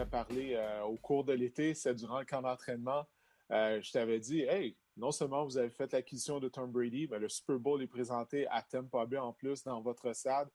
euh, 0.00 0.82
au 0.82 0.96
cours 0.96 1.24
de 1.24 1.32
l'été, 1.32 1.74
c'est 1.74 1.94
durant 1.94 2.20
le 2.20 2.24
camp 2.24 2.42
d'entraînement, 2.42 3.04
euh, 3.50 3.80
je 3.82 3.90
t'avais 3.90 4.20
dit, 4.20 4.42
hey, 4.42 4.76
non 4.96 5.10
seulement 5.10 5.44
vous 5.44 5.58
avez 5.58 5.70
fait 5.70 5.92
l'acquisition 5.92 6.38
de 6.38 6.48
Tom 6.48 6.70
Brady, 6.70 7.08
mais 7.10 7.18
le 7.18 7.28
Super 7.28 7.58
Bowl 7.58 7.82
est 7.82 7.88
présenté 7.88 8.46
à 8.48 8.62
Tampa 8.62 9.06
Bay 9.06 9.18
en 9.18 9.32
plus 9.32 9.64
dans 9.64 9.80
votre 9.80 10.12
stade. 10.12 10.48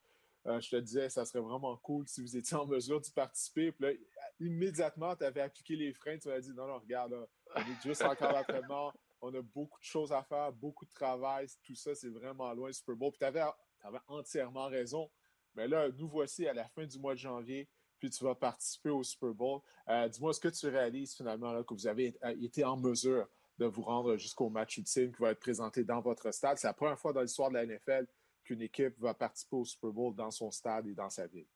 Euh, 0.46 0.60
je 0.60 0.70
te 0.70 0.76
disais, 0.76 1.10
ça 1.10 1.26
serait 1.26 1.40
vraiment 1.40 1.76
cool 1.78 2.08
si 2.08 2.22
vous 2.22 2.36
étiez 2.36 2.58
en 2.58 2.66
mesure 2.66 3.00
d'y 3.00 3.12
participer. 3.12 3.72
Puis 3.72 3.86
là, 3.86 3.94
immédiatement, 4.40 5.16
tu 5.16 5.24
avais 5.24 5.42
appliqué 5.42 5.76
les 5.76 5.94
freins. 5.94 6.18
Tu 6.18 6.28
m'as 6.28 6.40
dit, 6.40 6.54
non, 6.54 6.68
non, 6.68 6.80
regarde, 6.80 7.14
on 7.56 7.60
est 7.60 7.82
juste 7.84 8.02
en 8.02 8.14
camp 8.16 8.32
d'entraînement. 8.32 8.94
On 9.22 9.34
a 9.34 9.42
beaucoup 9.42 9.80
de 9.80 9.86
choses 9.86 10.12
à 10.12 10.22
faire, 10.22 10.52
beaucoup 10.52 10.86
de 10.86 10.92
travail. 10.92 11.48
Tout 11.64 11.76
ça, 11.76 11.96
c'est 11.96 12.10
vraiment 12.10 12.54
loin 12.54 12.70
du 12.70 12.74
Super 12.74 12.96
Bowl. 12.96 13.12
Puis 13.12 13.20
tu 13.20 13.26
avais, 13.26 13.44
avais 13.82 14.00
entièrement 14.08 14.68
raison. 14.68 15.10
Mais 15.56 15.68
là, 15.68 15.90
nous 15.98 16.10
voici 16.10 16.46
à 16.46 16.54
la 16.54 16.68
fin 16.68 16.86
du 16.86 17.00
mois 17.00 17.14
de 17.14 17.20
janvier 17.20 17.70
puis 18.04 18.10
tu 18.10 18.26
vas 18.26 18.36
participer 18.36 18.90
au 18.90 19.02
Super 19.02 19.34
Bowl. 19.34 19.62
Euh, 19.88 20.10
dis-moi, 20.10 20.32
est-ce 20.32 20.42
que 20.42 20.50
tu 20.50 20.68
réalises 20.68 21.16
finalement 21.16 21.64
que 21.64 21.74
vous 21.74 21.88
avez 21.88 22.14
euh, 22.26 22.36
été 22.42 22.66
en 22.66 22.76
mesure 22.76 23.30
de 23.58 23.66
vous 23.66 23.82
rendre 23.82 24.18
jusqu'au 24.18 24.50
match 24.50 24.78
ultime 24.78 25.14
qui 25.14 25.22
va 25.22 25.32
être 25.32 25.40
présenté 25.40 25.86
dans 25.86 26.02
votre 26.02 26.30
stade? 26.34 26.58
C'est 26.58 26.68
la 26.68 26.74
première 26.74 27.00
fois 27.00 27.14
dans 27.14 27.22
l'histoire 27.22 27.50
de 27.50 27.54
la 27.54 27.66
NFL 27.66 28.06
qu'une 28.44 28.62
équipe 28.62 29.00
va 29.00 29.14
participer 29.14 29.56
au 29.56 29.64
Super 29.64 29.92
Bowl 29.92 30.14
dans 30.14 30.32
son 30.32 30.52
stade 30.52 30.86
et 30.88 30.94
dans 30.94 31.10
sa 31.10 31.28
ville. 31.28 31.48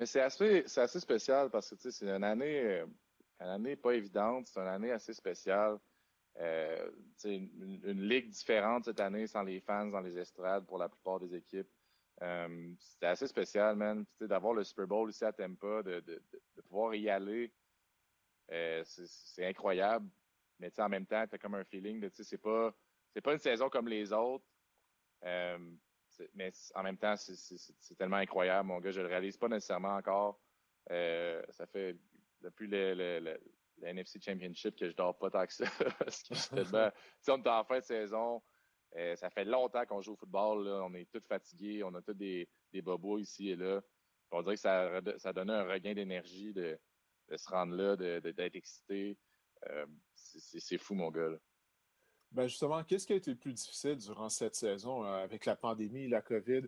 Mais 0.00 0.06
c'est 0.06 0.22
assez, 0.22 0.64
assez 0.76 0.98
spécial 0.98 1.48
parce 1.48 1.70
que 1.70 1.90
c'est 1.90 2.06
une 2.06 2.24
année, 2.24 2.84
une 3.38 3.46
année 3.46 3.76
pas 3.76 3.92
évidente, 3.92 4.48
c'est 4.48 4.58
une 4.58 4.66
année 4.66 4.90
assez 4.90 5.14
spéciale. 5.14 5.78
Euh, 6.40 6.90
une, 7.24 7.80
une, 7.84 8.02
ligue 8.02 8.30
différente 8.30 8.86
cette 8.86 8.98
année 8.98 9.28
sans 9.28 9.44
les 9.44 9.60
fans 9.60 9.86
dans 9.86 10.00
les 10.00 10.18
estrades 10.18 10.66
pour 10.66 10.78
la 10.78 10.88
plupart 10.88 11.20
des 11.20 11.36
équipes. 11.36 11.68
Euh, 12.22 12.72
c'était 12.78 13.06
assez 13.06 13.26
spécial, 13.26 13.76
man. 13.76 14.04
D'avoir 14.20 14.54
le 14.54 14.62
Super 14.62 14.86
Bowl 14.86 15.10
ici 15.10 15.24
à 15.24 15.32
Tampa, 15.32 15.82
de, 15.82 16.00
de, 16.00 16.22
pouvoir 16.68 16.94
y 16.94 17.08
aller, 17.10 17.52
euh, 18.52 18.82
c'est 18.84 19.46
incroyable. 19.46 20.08
Mais 20.60 20.70
en 20.78 20.88
même 20.88 21.06
temps, 21.06 21.26
tu 21.26 21.34
as 21.34 21.38
comme 21.38 21.54
un 21.54 21.64
feeling 21.64 22.00
de, 22.00 22.08
c'est 22.08 22.38
pas, 22.38 22.72
c'est 23.12 23.20
pas 23.20 23.32
une 23.32 23.38
saison 23.38 23.68
comme 23.68 23.88
les 23.88 24.12
autres. 24.12 24.44
Euh, 25.24 25.58
mais 26.34 26.52
en 26.74 26.82
même 26.82 26.98
temps, 26.98 27.16
c'est 27.16 27.96
tellement 27.96 28.16
incroyable, 28.16 28.68
mon 28.68 28.78
gars. 28.78 28.92
Je 28.92 29.00
le 29.00 29.08
réalise 29.08 29.36
pas 29.36 29.48
nécessairement 29.48 29.96
encore. 29.96 30.40
Ça 30.88 31.66
fait 31.66 31.96
depuis 32.40 32.68
le, 32.68 33.38
NFC 33.82 34.20
Championship 34.20 34.76
que 34.76 34.88
je 34.88 34.94
dors 34.94 35.18
pas 35.18 35.30
tant 35.30 35.46
que 35.46 35.52
ça. 35.52 35.64
parce 35.98 36.22
que 36.22 37.30
on 37.30 37.42
est 37.42 37.48
en 37.48 37.64
fin 37.64 37.80
de 37.80 37.84
saison. 37.84 38.42
Euh, 38.96 39.16
ça 39.16 39.30
fait 39.30 39.44
longtemps 39.44 39.84
qu'on 39.86 40.00
joue 40.00 40.12
au 40.12 40.16
football. 40.16 40.68
On 40.68 40.94
est 40.94 41.10
tous 41.10 41.26
fatigués. 41.26 41.82
On 41.82 41.94
a 41.94 42.02
tous 42.02 42.14
des, 42.14 42.48
bobos 42.82 43.18
ici 43.18 43.50
et 43.50 43.56
là. 43.56 43.80
On 44.30 44.42
dirait 44.42 44.54
que 44.54 44.60
ça, 44.60 45.00
ça 45.18 45.32
donnait 45.32 45.52
un 45.52 45.68
regain 45.68 45.94
d'énergie 45.94 46.52
de, 46.52 46.78
se 47.34 47.48
rendre 47.50 47.74
là, 47.74 47.96
d'être 47.96 48.56
excité. 48.56 49.18
Euh, 49.68 49.86
c'est 50.14 50.78
fou, 50.78 50.94
mon 50.94 51.10
gars. 51.10 51.30
Ben 52.30 52.46
justement, 52.46 52.82
qu'est-ce 52.82 53.06
qui 53.06 53.12
a 53.12 53.16
été 53.16 53.30
le 53.30 53.36
plus 53.36 53.52
difficile 53.52 53.96
durant 53.96 54.30
cette 54.30 54.54
saison 54.54 55.04
euh, 55.04 55.22
avec 55.22 55.44
la 55.44 55.54
pandémie, 55.54 56.08
la 56.08 56.22
COVID? 56.22 56.62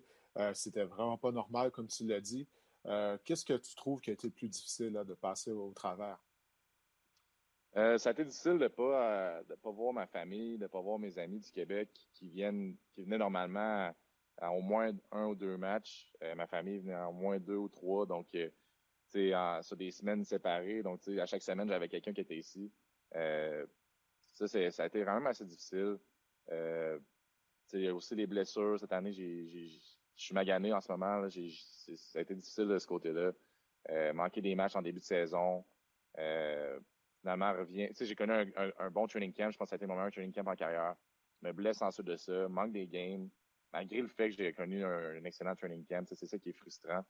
C'était 0.53 0.83
vraiment 0.83 1.17
pas 1.17 1.31
normal, 1.31 1.71
comme 1.71 1.87
tu 1.87 2.05
l'as 2.05 2.21
dit. 2.21 2.49
Qu'est-ce 3.25 3.45
que 3.45 3.57
tu 3.57 3.75
trouves 3.77 4.01
qui 4.01 4.11
a 4.11 4.15
été 4.15 4.27
le 4.27 4.33
plus 4.33 4.49
difficile 4.49 5.01
de 5.07 5.15
passer 5.15 5.53
au 5.53 5.73
travers? 5.73 6.19
Euh, 7.77 7.99
ça 7.99 8.11
a 8.11 8.13
été 8.13 8.25
difficile 8.25 8.59
de 8.59 8.69
pas 8.69 9.43
de 9.49 9.55
pas 9.57 9.71
voir 9.71 9.93
ma 9.93 10.07
famille, 10.07 10.59
de 10.59 10.67
pas 10.69 10.81
voir 10.81 10.99
mes 10.99 11.19
amis 11.19 11.41
du 11.41 11.51
Québec 11.51 11.91
qui 12.13 12.29
viennent 12.29 12.77
qui 12.93 13.03
venaient 13.03 13.19
normalement 13.19 13.93
à, 14.39 14.53
au 14.53 14.61
moins 14.61 14.93
un 15.11 15.27
ou 15.27 15.35
deux 15.35 15.57
matchs. 15.57 16.13
Euh, 16.23 16.35
ma 16.37 16.47
famille 16.47 16.79
venait 16.79 16.95
à 16.95 17.09
au 17.09 17.13
moins 17.13 17.39
deux 17.41 17.57
ou 17.57 17.69
trois, 17.69 18.07
donc 18.07 18.29
euh, 18.35 18.49
tu 19.13 19.33
sur 19.63 19.77
des 19.77 19.91
semaines 19.91 20.25
séparées. 20.25 20.83
Donc 20.83 21.07
à 21.09 21.27
chaque 21.27 21.43
semaine 21.43 21.69
j'avais 21.69 21.89
quelqu'un 21.89 22.13
qui 22.13 22.21
était 22.21 22.39
ici. 22.39 22.73
Euh, 23.17 23.67
ça 24.35 24.47
c'est 24.47 24.71
ça 24.71 24.85
a 24.85 24.87
été 24.87 25.03
vraiment 25.03 25.31
assez 25.31 25.45
difficile. 25.45 25.99
Euh, 26.51 26.99
il 27.73 27.81
y 27.81 27.89
a 27.89 27.95
aussi 27.95 28.15
les 28.15 28.27
blessures 28.27 28.79
cette 28.79 28.93
année. 28.93 29.13
Je 29.13 29.79
suis 30.17 30.35
magané 30.35 30.73
en 30.73 30.81
ce 30.81 30.93
moment. 30.93 31.29
Ça 31.29 32.19
a 32.19 32.23
été 32.23 32.35
difficile 32.35 32.69
de 32.69 32.79
ce 32.79 32.87
côté-là. 32.87 33.33
Euh, 33.91 34.13
manquer 34.13 34.41
des 34.41 34.55
matchs 34.55 34.77
en 34.77 34.83
début 34.83 35.01
de 35.01 35.05
saison. 35.05 35.65
Euh, 36.19 36.79
finalement 37.25 37.55
revient. 37.55 37.89
Tu 37.89 37.95
sais, 37.95 38.05
j'ai 38.05 38.15
connu 38.15 38.33
un, 38.35 38.91
bon 38.91 39.07
training 39.07 39.33
camp. 39.33 39.51
Je 39.51 39.57
pense 39.57 39.67
que 39.67 39.71
ça 39.71 39.75
a 39.75 39.79
été 39.79 39.87
mon 39.87 39.95
meilleur 39.95 40.13
training 40.13 40.33
camp 40.33 40.47
en 40.47 40.55
carrière. 40.55 40.95
Me 41.41 41.53
blesse 41.53 41.81
ensuite 41.81 42.07
de 42.07 42.17
ça, 42.17 42.49
manque 42.49 42.73
des 42.73 42.87
games. 42.87 43.31
Malgré 43.73 44.03
le 44.03 44.09
fait 44.09 44.29
que 44.29 44.37
j'ai 44.37 44.53
connu 44.53 44.85
un, 44.85 45.25
excellent 45.25 45.57
training 45.57 45.87
camp, 45.87 46.07
c'est 46.07 46.27
ça 46.27 46.39
qui 46.39 46.51
est 46.51 46.53
frustrant. 46.53 47.03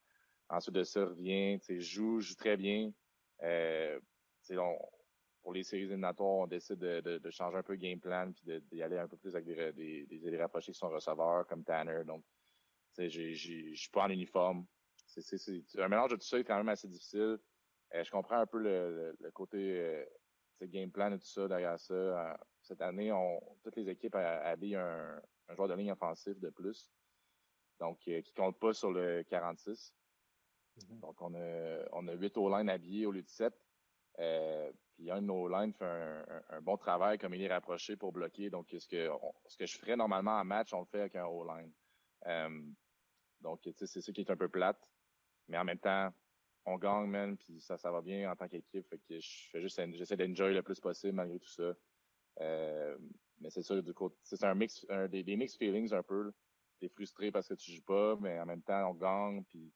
Ensuite 0.48 0.74
de 0.76 0.84
ça, 0.84 1.04
revient, 1.04 1.58
tu 1.58 1.66
sais, 1.66 1.80
joue, 1.80 2.20
joue 2.20 2.36
très 2.36 2.56
bien. 2.56 2.92
Euh, 3.42 3.98
pour 5.42 5.52
les 5.52 5.64
séries 5.64 5.82
éliminatoires, 5.82 6.28
on 6.28 6.46
décide 6.46 6.78
de, 6.78 7.30
changer 7.30 7.56
un 7.56 7.62
peu 7.62 7.72
le 7.72 7.78
game 7.78 7.98
plan 7.98 8.30
puis 8.32 8.62
d'y 8.70 8.82
aller 8.82 8.98
un 8.98 9.08
peu 9.08 9.16
plus 9.16 9.34
avec 9.34 9.46
des, 9.46 10.06
des, 10.06 10.18
des 10.18 10.36
rapprochés 10.40 10.72
qui 10.72 10.78
sont 10.78 10.90
receveurs, 10.90 11.44
comme 11.48 11.64
Tanner. 11.64 12.04
Donc, 12.06 12.22
tu 12.94 13.10
sais, 13.10 13.34
je 13.34 13.74
suis 13.74 13.90
pas 13.90 14.04
en 14.04 14.10
uniforme. 14.10 14.64
C'est 15.06 15.80
un 15.80 15.88
mélange 15.88 16.10
de 16.10 16.16
tout 16.16 16.26
ça 16.26 16.38
est 16.38 16.44
quand 16.44 16.56
même 16.56 16.68
assez 16.68 16.88
difficile. 16.88 17.38
Euh, 17.94 18.04
je 18.04 18.10
comprends 18.10 18.38
un 18.38 18.46
peu 18.46 18.58
le, 18.58 19.16
le, 19.20 19.30
côté 19.30 19.78
euh, 19.80 20.04
game 20.62 20.90
plan 20.90 21.12
et 21.12 21.18
tout 21.18 21.26
ça 21.26 21.46
derrière 21.48 21.78
ça. 21.78 21.94
Euh, 21.94 22.34
cette 22.62 22.80
année, 22.80 23.12
on, 23.12 23.40
toutes 23.62 23.76
les 23.76 23.88
équipes 23.88 24.14
habillent 24.14 24.76
un, 24.76 25.20
un 25.48 25.54
joueur 25.54 25.68
de 25.68 25.74
ligne 25.74 25.92
offensif 25.92 26.38
de 26.40 26.50
plus. 26.50 26.90
Donc, 27.80 27.98
qui 28.00 28.32
compte 28.34 28.58
pas 28.58 28.72
sur 28.72 28.90
le 28.90 29.22
46. 29.24 29.94
Mm-hmm. 30.78 31.00
Donc, 31.00 31.20
on 31.20 31.34
a, 31.34 31.84
on 31.92 32.08
a 32.08 32.14
8 32.14 32.36
O-line 32.38 32.68
habillés 32.68 33.06
au 33.06 33.12
lieu 33.12 33.22
de 33.22 33.28
7. 33.28 33.52
Euh, 34.20 34.72
puis 34.94 35.10
un 35.10 35.20
de 35.20 35.26
nos 35.26 35.48
lines 35.48 35.72
fait 35.72 35.84
un, 35.84 36.24
un, 36.50 36.60
bon 36.60 36.76
travail 36.76 37.18
comme 37.18 37.34
il 37.34 37.42
est 37.42 37.52
rapproché 37.52 37.96
pour 37.96 38.12
bloquer. 38.12 38.48
Donc, 38.48 38.68
ce 38.70 38.86
que, 38.86 39.10
ce 39.46 39.56
que 39.56 39.66
je 39.66 39.76
ferais 39.76 39.96
normalement 39.96 40.38
en 40.38 40.44
match, 40.44 40.72
on 40.72 40.80
le 40.80 40.86
fait 40.86 41.00
avec 41.00 41.16
un 41.16 41.26
O-line. 41.26 41.72
Euh, 42.26 42.62
donc, 43.40 43.60
c'est 43.74 43.86
ça 43.86 44.12
qui 44.12 44.20
est 44.20 44.30
un 44.30 44.36
peu 44.36 44.48
plate. 44.48 44.90
Mais 45.48 45.58
en 45.58 45.64
même 45.64 45.78
temps, 45.78 46.12
on 46.66 46.78
gagne, 46.78 47.06
man, 47.06 47.36
puis 47.36 47.60
ça, 47.60 47.76
ça 47.76 47.90
va 47.90 48.00
bien 48.00 48.30
en 48.30 48.36
tant 48.36 48.48
qu'équipe. 48.48 48.86
Fait 48.88 48.98
que 48.98 49.20
je 49.20 49.48
fais 49.50 49.60
juste, 49.60 49.80
j'essaie 49.92 50.16
d'enjoy 50.16 50.54
le 50.54 50.62
plus 50.62 50.80
possible 50.80 51.12
malgré 51.12 51.38
tout 51.38 51.48
ça. 51.48 51.74
Euh, 52.40 52.96
mais 53.40 53.50
c'est 53.50 53.62
sûr, 53.62 53.82
du 53.82 53.92
coup, 53.92 54.10
c'est 54.22 54.42
un 54.44 54.54
mix, 54.54 54.86
un, 54.88 55.08
des, 55.08 55.22
des 55.22 55.36
mixed 55.36 55.58
feelings 55.58 55.92
un 55.92 56.02
peu. 56.02 56.32
T'es 56.80 56.88
frustré 56.88 57.30
parce 57.30 57.48
que 57.48 57.54
tu 57.54 57.72
joues 57.72 57.82
pas, 57.82 58.16
mais 58.20 58.40
en 58.40 58.46
même 58.46 58.62
temps, 58.62 58.90
on 58.90 58.94
gagne, 58.94 59.44
puis 59.44 59.72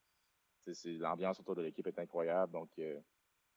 c'est 0.73 0.93
l'ambiance 0.93 1.39
autour 1.39 1.55
de 1.55 1.61
l'équipe 1.61 1.87
est 1.87 1.99
incroyable. 1.99 2.51
Donc, 2.51 2.69
euh, 2.79 2.99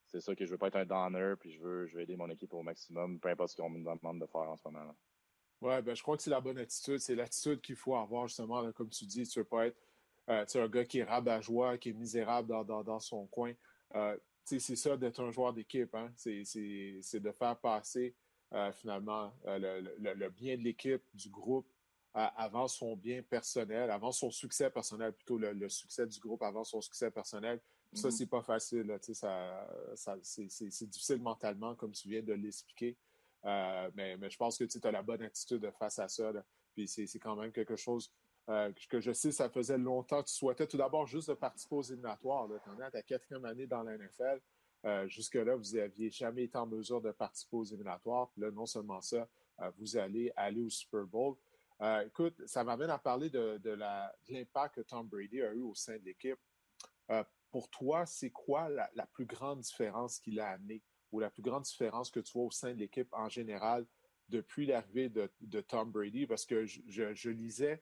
c'est 0.06 0.20
ça 0.20 0.34
que 0.34 0.44
je 0.44 0.50
veux 0.50 0.58
pas 0.58 0.68
être 0.68 0.76
un 0.76 0.86
downer, 0.86 1.34
puis 1.38 1.52
je 1.52 1.60
veux, 1.60 1.86
je 1.86 1.96
veux 1.96 2.02
aider 2.02 2.16
mon 2.16 2.28
équipe 2.28 2.52
au 2.52 2.62
maximum, 2.62 3.18
peu 3.18 3.28
importe 3.28 3.50
ce 3.50 3.56
qu'on 3.56 3.70
me 3.70 3.78
demande 3.78 4.20
de 4.20 4.26
faire 4.26 4.42
en 4.42 4.56
ce 4.56 4.62
moment. 4.66 4.84
là 4.84 4.94
Ouais, 5.62 5.80
ben 5.80 5.94
je 5.94 6.02
crois 6.02 6.16
que 6.16 6.24
c'est 6.24 6.30
la 6.30 6.40
bonne 6.40 6.58
attitude. 6.58 6.98
C'est 6.98 7.14
l'attitude 7.14 7.60
qu'il 7.60 7.76
faut 7.76 7.94
avoir 7.94 8.26
justement, 8.26 8.72
comme 8.72 8.90
tu 8.90 9.06
dis. 9.06 9.22
Tu 9.28 9.38
veux 9.38 9.44
pas 9.44 9.68
être 9.68 9.80
euh, 10.28 10.44
un 10.54 10.68
gars 10.68 10.84
qui 10.84 10.98
est 10.98 11.04
rabat-joie, 11.04 11.78
qui 11.78 11.90
est 11.90 11.94
misérable 11.94 12.48
dans, 12.48 12.64
dans, 12.64 12.82
dans 12.82 13.00
son 13.00 13.26
coin. 13.26 13.52
Euh, 13.94 14.16
c'est 14.44 14.76
ça 14.76 14.96
d'être 14.96 15.22
un 15.22 15.30
joueur 15.30 15.52
d'équipe. 15.52 15.94
Hein? 15.94 16.12
C'est 16.16 17.20
de 17.20 17.32
faire 17.32 17.56
passer 17.58 18.14
euh, 18.52 18.72
finalement 18.72 19.32
euh, 19.46 19.80
le, 19.98 20.14
le, 20.14 20.30
bien 20.30 20.56
de 20.56 20.62
l'équipe, 20.62 21.02
du 21.14 21.28
groupe, 21.28 21.66
avant 22.14 22.68
son 22.68 22.94
bien 22.94 23.22
personnel, 23.22 23.90
avant 23.90 24.12
son 24.12 24.30
succès 24.30 24.68
personnel, 24.68 25.14
plutôt 25.14 25.38
le, 25.38 25.68
succès 25.70 26.06
du 26.06 26.20
groupe 26.20 26.42
avant 26.42 26.62
son 26.62 26.82
succès 26.82 27.10
personnel. 27.10 27.58
Ça, 27.94 28.08
mm-hmm. 28.08 28.10
c'est 28.10 28.26
pas 28.26 28.42
facile. 28.42 28.82
Là, 28.82 28.98
ça, 29.00 29.68
ça, 29.94 30.16
c'est 30.22 30.86
difficile 30.90 31.22
mentalement, 31.22 31.74
comme 31.74 31.92
tu 31.92 32.08
viens 32.08 32.22
de 32.22 32.34
l'expliquer. 32.34 32.98
Mais, 33.44 34.16
mais 34.18 34.28
je 34.28 34.36
pense 34.36 34.58
que 34.58 34.64
tu 34.64 34.78
as 34.82 34.90
la 34.90 35.02
bonne 35.02 35.22
attitude 35.22 35.70
face 35.78 35.98
à 35.98 36.08
ça. 36.08 36.32
Là. 36.32 36.44
Puis 36.74 36.86
c'est 36.86 37.18
quand 37.18 37.36
même 37.36 37.52
quelque 37.52 37.76
chose 37.76 38.12
euh, 38.48 38.72
que 38.88 39.00
je 39.00 39.12
sais, 39.12 39.30
ça 39.30 39.48
faisait 39.48 39.78
longtemps 39.78 40.22
que 40.22 40.28
tu 40.28 40.34
souhaitais 40.34 40.66
tout 40.66 40.76
d'abord 40.76 41.06
juste 41.06 41.28
de 41.28 41.34
participer 41.34 41.76
aux 41.76 41.82
éliminatoires. 41.82 42.48
Tu 42.48 42.80
es 42.80 42.84
à 42.84 42.90
ta 42.90 43.02
quatrième 43.02 43.44
année 43.44 43.66
dans 43.66 43.82
la 43.82 43.96
NFL. 43.96 44.40
Euh, 44.84 45.06
jusque-là, 45.06 45.54
vous 45.54 45.76
n'aviez 45.76 46.10
jamais 46.10 46.44
été 46.44 46.58
en 46.58 46.66
mesure 46.66 47.00
de 47.00 47.12
participer 47.12 47.56
aux 47.56 47.64
éliminatoires. 47.64 48.32
Là, 48.36 48.50
non 48.50 48.66
seulement 48.66 49.00
ça, 49.00 49.28
euh, 49.60 49.70
vous 49.78 49.96
allez 49.96 50.32
aller 50.34 50.60
au 50.60 50.70
Super 50.70 51.06
Bowl. 51.06 51.36
écoute, 52.04 52.34
ça 52.46 52.64
m'amène 52.64 52.90
à 52.90 52.98
parler 52.98 53.30
de, 53.30 53.60
l'impact 54.28 54.76
que 54.76 54.80
Tom 54.80 55.06
Brady 55.06 55.42
a 55.42 55.52
eu 55.52 55.62
au 55.62 55.74
sein 55.74 55.96
de 55.98 56.04
l'équipe. 56.04 56.38
pour 57.50 57.68
toi, 57.70 58.06
c'est 58.06 58.30
quoi 58.30 58.68
la, 58.68 59.06
plus 59.12 59.26
grande 59.26 59.60
différence 59.60 60.18
qu'il 60.18 60.40
a 60.40 60.48
amenée 60.48 60.82
ou 61.12 61.20
la 61.20 61.30
plus 61.30 61.42
grande 61.42 61.62
différence 61.62 62.10
que 62.10 62.20
tu 62.20 62.32
vois 62.32 62.44
au 62.44 62.50
sein 62.50 62.72
de 62.72 62.78
l'équipe 62.78 63.08
en 63.12 63.28
général 63.28 63.86
depuis 64.28 64.66
l'arrivée 64.66 65.08
de, 65.08 65.60
Tom 65.60 65.92
Brady? 65.92 66.26
Parce 66.26 66.44
que 66.44 66.66
je 66.66 67.30
lisais 67.30 67.80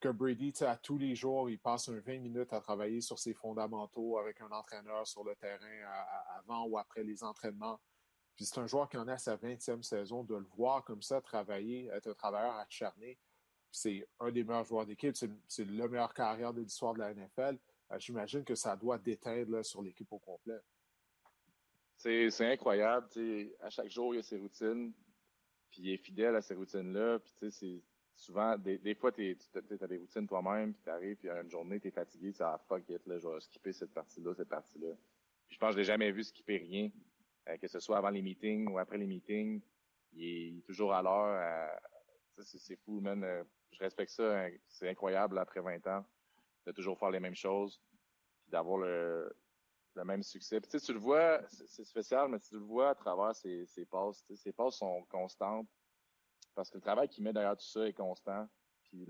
que 0.00 0.08
Brady, 0.08 0.52
à 0.60 0.76
tous 0.76 0.98
les 0.98 1.14
jours, 1.14 1.48
il 1.48 1.58
passe 1.58 1.88
un 1.88 1.98
20 1.98 2.18
minutes 2.18 2.52
à 2.52 2.60
travailler 2.60 3.00
sur 3.00 3.18
ses 3.18 3.34
fondamentaux 3.34 4.18
avec 4.18 4.40
un 4.40 4.50
entraîneur 4.50 5.06
sur 5.06 5.24
le 5.24 5.34
terrain 5.36 5.80
avant 6.38 6.64
ou 6.66 6.78
après 6.78 7.02
les 7.02 7.24
entraînements. 7.24 7.80
Puis 8.34 8.44
c'est 8.44 8.58
un 8.58 8.66
joueur 8.66 8.88
qui 8.88 8.98
en 8.98 9.08
a 9.08 9.16
sa 9.16 9.36
20e 9.36 9.82
saison, 9.82 10.22
de 10.22 10.36
le 10.36 10.46
voir 10.56 10.84
comme 10.84 11.00
ça 11.00 11.20
travailler, 11.22 11.86
être 11.86 12.08
un 12.08 12.14
travailleur 12.14 12.56
acharné. 12.56 13.18
C'est 13.70 14.06
un 14.20 14.30
des 14.30 14.44
meilleurs 14.44 14.64
joueurs 14.64 14.86
d'équipe, 14.86 15.16
c'est 15.16 15.64
le 15.64 15.88
meilleur 15.88 16.12
carrière 16.12 16.52
de 16.52 16.60
l'histoire 16.60 16.94
de 16.94 16.98
la 16.98 17.14
NFL. 17.14 17.58
j'imagine 17.96 18.44
que 18.44 18.54
ça 18.54 18.76
doit 18.76 18.98
déteindre 18.98 19.64
sur 19.64 19.82
l'équipe 19.82 20.12
au 20.12 20.18
complet. 20.18 20.60
C'est 21.96 22.52
incroyable. 22.52 23.08
À 23.60 23.70
chaque 23.70 23.88
jour, 23.88 24.14
il 24.14 24.18
y 24.18 24.20
a 24.20 24.22
ses 24.22 24.38
routines. 24.38 24.92
Puis 25.70 25.82
il 25.82 25.90
est 25.92 25.96
fidèle 25.96 26.36
à 26.36 26.42
ces 26.42 26.54
routines-là. 26.54 27.18
Puis 27.18 27.50
c'est 27.50 27.82
souvent, 28.16 28.56
des, 28.56 28.94
fois, 28.94 29.12
tu 29.12 29.36
as 29.54 29.86
des 29.86 29.96
routines 29.96 30.26
toi-même, 30.26 30.72
puis 30.72 30.82
tu 30.82 30.90
arrives, 30.90 31.16
puis 31.16 31.28
une 31.28 31.50
journée, 31.50 31.78
tu 31.78 31.88
es 31.88 31.90
fatigué, 31.90 32.32
tu 32.32 32.42
ah 32.42 32.58
fuck 32.66 32.88
it, 32.88 33.06
là, 33.06 33.18
je 33.18 33.28
vais 33.28 33.40
skipper 33.40 33.72
cette 33.72 33.92
partie-là, 33.92 34.34
cette 34.34 34.48
partie-là. 34.48 34.94
Je 35.48 35.58
pense 35.58 35.70
que 35.70 35.72
je 35.74 35.78
l'ai 35.78 35.84
jamais 35.84 36.10
vu 36.10 36.24
skipper 36.24 36.56
rien, 36.56 36.90
euh, 37.48 37.56
que 37.58 37.68
ce 37.68 37.78
soit 37.78 37.98
avant 37.98 38.10
les 38.10 38.22
meetings 38.22 38.68
ou 38.68 38.78
après 38.78 38.98
les 38.98 39.06
meetings. 39.06 39.60
Il 40.12 40.58
est, 40.58 40.66
toujours 40.66 40.94
à 40.94 41.02
l'heure. 41.02 41.70
c'est 42.40 42.76
fou, 42.76 43.00
man. 43.00 43.22
Euh, 43.22 43.44
je 43.72 43.78
respecte 43.80 44.10
ça. 44.10 44.46
Hein. 44.46 44.50
C'est 44.66 44.88
incroyable 44.88 45.38
après 45.38 45.60
20 45.60 45.86
ans 45.88 46.04
de 46.66 46.72
toujours 46.72 46.98
faire 46.98 47.10
les 47.10 47.20
mêmes 47.20 47.36
choses, 47.36 47.80
puis 48.42 48.50
d'avoir 48.50 48.78
le, 48.78 49.30
le 49.94 50.04
même 50.04 50.22
succès. 50.22 50.60
Puis, 50.60 50.80
tu 50.80 50.92
le 50.92 50.98
vois, 50.98 51.42
c'est 51.48 51.84
spécial, 51.84 52.28
mais 52.28 52.40
tu 52.40 52.54
le 52.54 52.60
vois 52.60 52.90
à 52.90 52.94
travers 52.94 53.36
ses, 53.36 53.66
ses 53.66 53.84
passes. 53.84 54.24
Ses 54.34 54.52
passes 54.52 54.76
sont 54.76 55.04
constantes 55.04 55.68
parce 56.56 56.70
que 56.70 56.78
le 56.78 56.82
travail 56.82 57.08
qu'il 57.08 57.22
met 57.22 57.32
derrière 57.32 57.56
tout 57.56 57.66
ça 57.66 57.86
est 57.86 57.92
constant. 57.92 58.48
Puis 58.84 59.06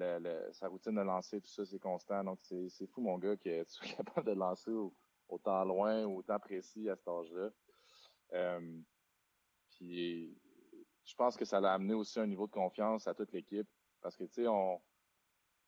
sa 0.52 0.68
routine 0.68 0.94
de 0.94 1.00
lancer, 1.00 1.40
tout 1.40 1.48
ça, 1.48 1.64
c'est 1.64 1.78
constant. 1.78 2.24
Donc, 2.24 2.40
c'est 2.42 2.86
fou, 2.88 3.00
mon 3.00 3.18
gars, 3.18 3.36
que 3.36 3.62
tu 3.62 3.72
sois 3.72 3.86
capable 3.96 4.26
de 4.26 4.32
lancer 4.32 4.72
autant 5.28 5.64
loin 5.64 6.04
autant 6.04 6.38
précis 6.38 6.90
à 6.90 6.96
cet 6.96 7.08
âge-là. 7.08 7.50
Euh, 8.32 8.80
puis, 9.70 10.36
je 11.04 11.14
pense 11.14 11.36
que 11.36 11.44
ça 11.44 11.60
l'a 11.60 11.74
amené 11.74 11.94
aussi 11.94 12.18
un 12.18 12.26
niveau 12.26 12.46
de 12.46 12.52
confiance 12.52 13.06
à 13.06 13.14
toute 13.14 13.32
l'équipe. 13.32 13.68
Parce 14.00 14.16
que, 14.16 14.24
tu 14.24 14.42
sais, 14.42 14.48
on, 14.48 14.80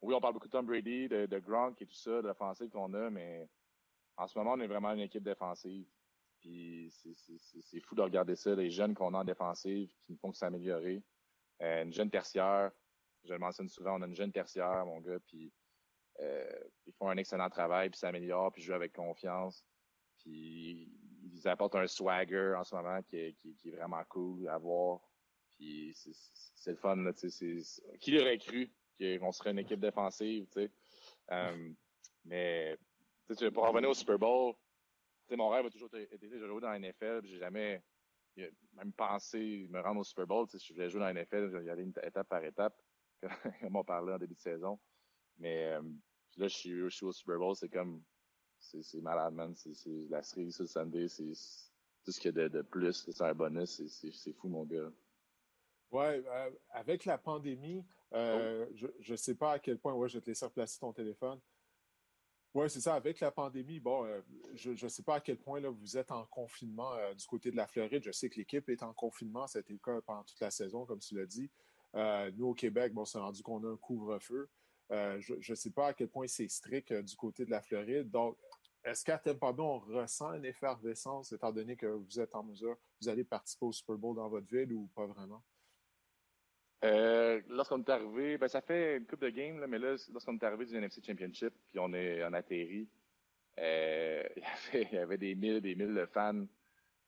oui, 0.02 0.14
on 0.14 0.20
parle 0.20 0.34
beaucoup 0.34 0.46
de 0.46 0.52
Tom 0.52 0.66
Brady, 0.66 1.08
de, 1.08 1.26
de 1.26 1.38
Gronk 1.38 1.80
et 1.80 1.86
tout 1.86 1.94
ça, 1.94 2.22
de 2.22 2.26
l'offensive 2.26 2.70
qu'on 2.70 2.92
a, 2.94 3.10
mais 3.10 3.48
en 4.16 4.26
ce 4.26 4.36
moment, 4.38 4.52
on 4.54 4.60
est 4.60 4.66
vraiment 4.66 4.92
une 4.92 5.00
équipe 5.00 5.22
défensive. 5.22 5.86
Puis 6.40 6.90
c'est 6.92 7.80
fou 7.80 7.94
de 7.94 8.02
regarder 8.02 8.36
ça, 8.36 8.54
les 8.54 8.70
jeunes 8.70 8.94
qu'on 8.94 9.14
a 9.14 9.18
en 9.18 9.24
défensive 9.24 9.92
qui 10.02 10.12
ne 10.12 10.18
font 10.18 10.30
que 10.30 10.36
s'améliorer. 10.36 11.02
Euh, 11.62 11.84
une 11.84 11.92
jeune 11.92 12.10
tertiaire, 12.10 12.70
je 13.24 13.32
le 13.32 13.38
mentionne 13.38 13.68
souvent, 13.68 13.98
on 13.98 14.02
a 14.02 14.06
une 14.06 14.14
jeune 14.14 14.32
tertiaire, 14.32 14.84
mon 14.86 15.00
gars, 15.00 15.18
puis 15.26 15.52
euh, 16.20 16.60
ils 16.86 16.92
font 16.92 17.08
un 17.08 17.16
excellent 17.16 17.50
travail, 17.50 17.90
puis 17.90 17.98
s'améliorent, 17.98 18.52
puis 18.52 18.62
jouent 18.62 18.74
avec 18.74 18.92
confiance. 18.92 19.64
Puis 20.18 20.90
ils 21.32 21.48
apportent 21.48 21.76
un 21.76 21.86
swagger 21.86 22.54
en 22.56 22.64
ce 22.64 22.74
moment 22.74 23.02
qui 23.02 23.16
est, 23.16 23.70
vraiment 23.70 24.02
cool 24.08 24.48
à 24.48 24.58
voir. 24.58 25.00
Puis 25.56 25.92
c'est 25.94 26.70
le 26.70 26.76
fun, 26.76 26.96
là, 26.96 27.12
tu 27.12 27.30
sais. 27.30 27.58
Qui 28.00 28.12
l'aurait 28.12 28.38
cru 28.38 28.70
qu'on 28.98 29.32
serait 29.32 29.52
une 29.52 29.60
équipe 29.60 29.80
défensive, 29.80 30.46
tu 30.52 30.62
sais? 30.62 30.70
Euh, 31.30 31.72
mais 32.24 32.76
pour 33.52 33.66
revenir 33.66 33.90
au 33.90 33.94
Super 33.94 34.18
Bowl, 34.18 34.54
mon 35.36 35.50
rêve 35.50 35.66
a 35.66 35.70
toujours 35.70 35.94
été 35.94 36.16
de 36.16 36.46
jouer 36.46 36.60
dans 36.60 36.70
la 36.70 36.78
NFL. 36.78 37.20
J'ai 37.24 37.38
jamais 37.38 37.82
même 38.36 38.92
pensé 38.92 39.66
me 39.70 39.80
rendre 39.80 40.00
au 40.00 40.04
Super 40.04 40.26
Bowl. 40.26 40.46
Si 40.48 40.58
je 40.58 40.72
voulais 40.72 40.88
jouer 40.88 41.00
dans 41.00 41.06
la 41.06 41.14
NFL, 41.14 41.50
j'allais 41.50 41.66
y 41.66 41.70
aller 41.70 41.92
étape 42.02 42.28
par 42.28 42.44
étape, 42.44 42.80
comme 43.60 43.76
on 43.76 43.84
parlait 43.84 44.12
en 44.12 44.18
début 44.18 44.34
de 44.34 44.40
saison. 44.40 44.78
Mais 45.38 45.66
euh, 45.66 45.82
là, 46.36 46.48
je 46.48 46.56
suis, 46.56 46.90
suis, 46.90 47.06
au 47.06 47.12
Super 47.12 47.38
Bowl, 47.38 47.56
c'est 47.56 47.68
comme 47.68 48.02
c'est 48.58 49.00
malade, 49.00 49.34
man. 49.34 49.54
C'est 49.54 49.88
la 50.08 50.22
série 50.22 50.52
sur 50.52 50.64
le 50.64 50.68
Sunday, 50.68 51.08
c'est 51.08 51.32
tout 52.04 52.12
ce 52.12 52.20
qu'il 52.20 52.36
y 52.36 52.40
a 52.40 52.48
de, 52.48 52.62
plus. 52.62 53.08
C'est 53.10 53.22
un 53.22 53.34
bonus, 53.34 53.82
c'est 53.86 54.32
fou, 54.32 54.48
mon 54.48 54.64
gars. 54.64 54.90
Ouais, 55.90 56.22
euh, 56.26 56.50
avec 56.70 57.06
la 57.06 57.16
pandémie, 57.16 57.84
euh, 58.12 58.66
oh. 58.70 58.86
je 59.00 59.12
ne 59.12 59.16
sais 59.16 59.34
pas 59.34 59.52
à 59.52 59.58
quel 59.58 59.78
point, 59.78 59.94
ouais, 59.94 60.08
je 60.08 60.18
vais 60.18 60.20
te 60.20 60.26
laisser 60.26 60.44
replacer 60.44 60.78
ton 60.78 60.92
téléphone. 60.92 61.40
Oui, 62.54 62.70
c'est 62.70 62.80
ça. 62.80 62.94
Avec 62.94 63.20
la 63.20 63.30
pandémie, 63.30 63.78
bon, 63.78 64.04
euh, 64.04 64.20
je 64.54 64.70
ne 64.70 64.88
sais 64.88 65.02
pas 65.02 65.16
à 65.16 65.20
quel 65.20 65.38
point 65.38 65.60
vous 65.60 65.98
êtes 65.98 66.10
en 66.10 66.24
confinement 66.26 66.94
euh, 66.94 67.14
du 67.14 67.26
côté 67.26 67.50
de 67.50 67.56
la 67.56 67.66
Floride. 67.66 68.02
Je 68.02 68.10
sais 68.10 68.30
que 68.30 68.36
l'équipe 68.36 68.68
est 68.68 68.82
en 68.82 68.94
confinement. 68.94 69.46
C'était 69.46 69.72
le 69.72 69.78
cas 69.78 70.00
pendant 70.00 70.24
toute 70.24 70.40
la 70.40 70.50
saison, 70.50 70.86
comme 70.86 70.98
tu 70.98 71.14
l'as 71.14 71.26
dit. 71.26 71.50
Euh, 71.94 72.30
nous, 72.36 72.48
au 72.48 72.54
Québec, 72.54 72.92
bon, 72.94 73.04
c'est 73.04 73.18
rendu 73.18 73.42
qu'on 73.42 73.62
a 73.64 73.68
un 73.68 73.76
couvre-feu. 73.76 74.48
je 74.90 75.50
ne 75.50 75.54
sais 75.54 75.70
pas 75.70 75.88
à 75.88 75.92
quel 75.92 76.08
point 76.08 76.26
c'est 76.26 76.48
strict 76.48 76.92
du 76.92 77.16
côté 77.16 77.44
de 77.44 77.50
la 77.50 77.60
Floride. 77.60 78.10
Donc, 78.10 78.36
est-ce 78.84 79.04
qu'à 79.04 79.18
Tampa 79.18 79.52
Bay, 79.52 79.62
on 79.62 79.78
ressent 79.78 80.32
une 80.32 80.46
effervescence 80.46 81.32
étant 81.32 81.52
donné 81.52 81.76
que 81.76 81.86
vous 81.86 82.20
êtes 82.20 82.34
en 82.34 82.42
mesure, 82.42 82.76
vous 83.00 83.08
allez 83.08 83.24
participer 83.24 83.66
au 83.66 83.72
Super 83.72 83.96
Bowl 83.96 84.16
dans 84.16 84.28
votre 84.28 84.46
ville 84.46 84.72
ou 84.72 84.88
pas 84.94 85.06
vraiment? 85.06 85.42
Euh, 86.84 87.40
lorsqu'on 87.48 87.82
est 87.82 87.90
arrivé, 87.90 88.38
ben 88.38 88.46
ça 88.46 88.60
fait 88.60 88.98
une 88.98 89.06
coupe 89.06 89.20
de 89.20 89.30
game, 89.30 89.58
là, 89.58 89.66
mais 89.66 89.78
là, 89.78 89.96
lorsqu'on 90.12 90.36
est 90.36 90.44
arrivé 90.44 90.64
du 90.64 90.76
NFC 90.76 91.02
Championship, 91.04 91.52
puis 91.66 91.78
on 91.78 91.92
est 91.92 92.24
on 92.24 92.32
atterri, 92.32 92.88
euh, 93.58 94.22
il, 94.36 94.42
y 94.42 94.46
avait, 94.46 94.88
il 94.92 94.94
y 94.94 94.98
avait 94.98 95.18
des 95.18 95.34
mille, 95.34 95.60
des 95.60 95.74
mille 95.74 95.94
de 95.94 96.06
fans 96.06 96.46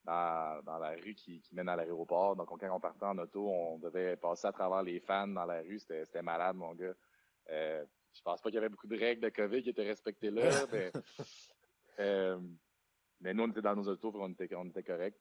dans, 0.05 0.63
dans 0.65 0.79
la 0.79 0.91
rue 0.91 1.15
qui, 1.15 1.41
qui 1.41 1.55
mène 1.55 1.69
à 1.69 1.77
l'aéroport. 1.77 2.35
Donc 2.35 2.49
quand 2.49 2.75
on 2.75 2.81
partait 2.81 3.05
en 3.05 3.19
auto, 3.19 3.49
on 3.49 3.79
devait 3.79 4.17
passer 4.17 4.49
à 4.49 4.53
travers 4.53 4.83
les 4.83 4.99
fans 4.99 5.29
dans 5.29 5.45
la 5.45 5.61
rue. 5.61 5.79
C'était, 5.79 6.05
c'était 6.05 6.23
malade, 6.23 6.57
mon 6.57 6.75
gars. 6.75 6.95
Euh, 7.51 7.85
je 8.13 8.23
pense 8.23 8.41
pas 8.41 8.49
qu'il 8.49 8.57
y 8.57 8.59
avait 8.59 8.69
beaucoup 8.69 8.89
de 8.89 8.99
règles 8.99 9.23
de 9.23 9.29
COVID 9.29 9.63
qui 9.63 9.71
étaient 9.71 9.87
respectées 9.87 10.31
là, 10.31 10.51
mais, 10.73 10.91
euh, 12.01 12.41
mais 13.21 13.35
nous 13.35 13.45
on 13.45 13.51
était 13.51 13.63
dans 13.63 13.77
nos 13.77 13.87
autos, 13.87 14.13
on 14.17 14.31
était 14.31 14.53
on 14.57 14.67
était 14.67 14.83
correct. 14.83 15.19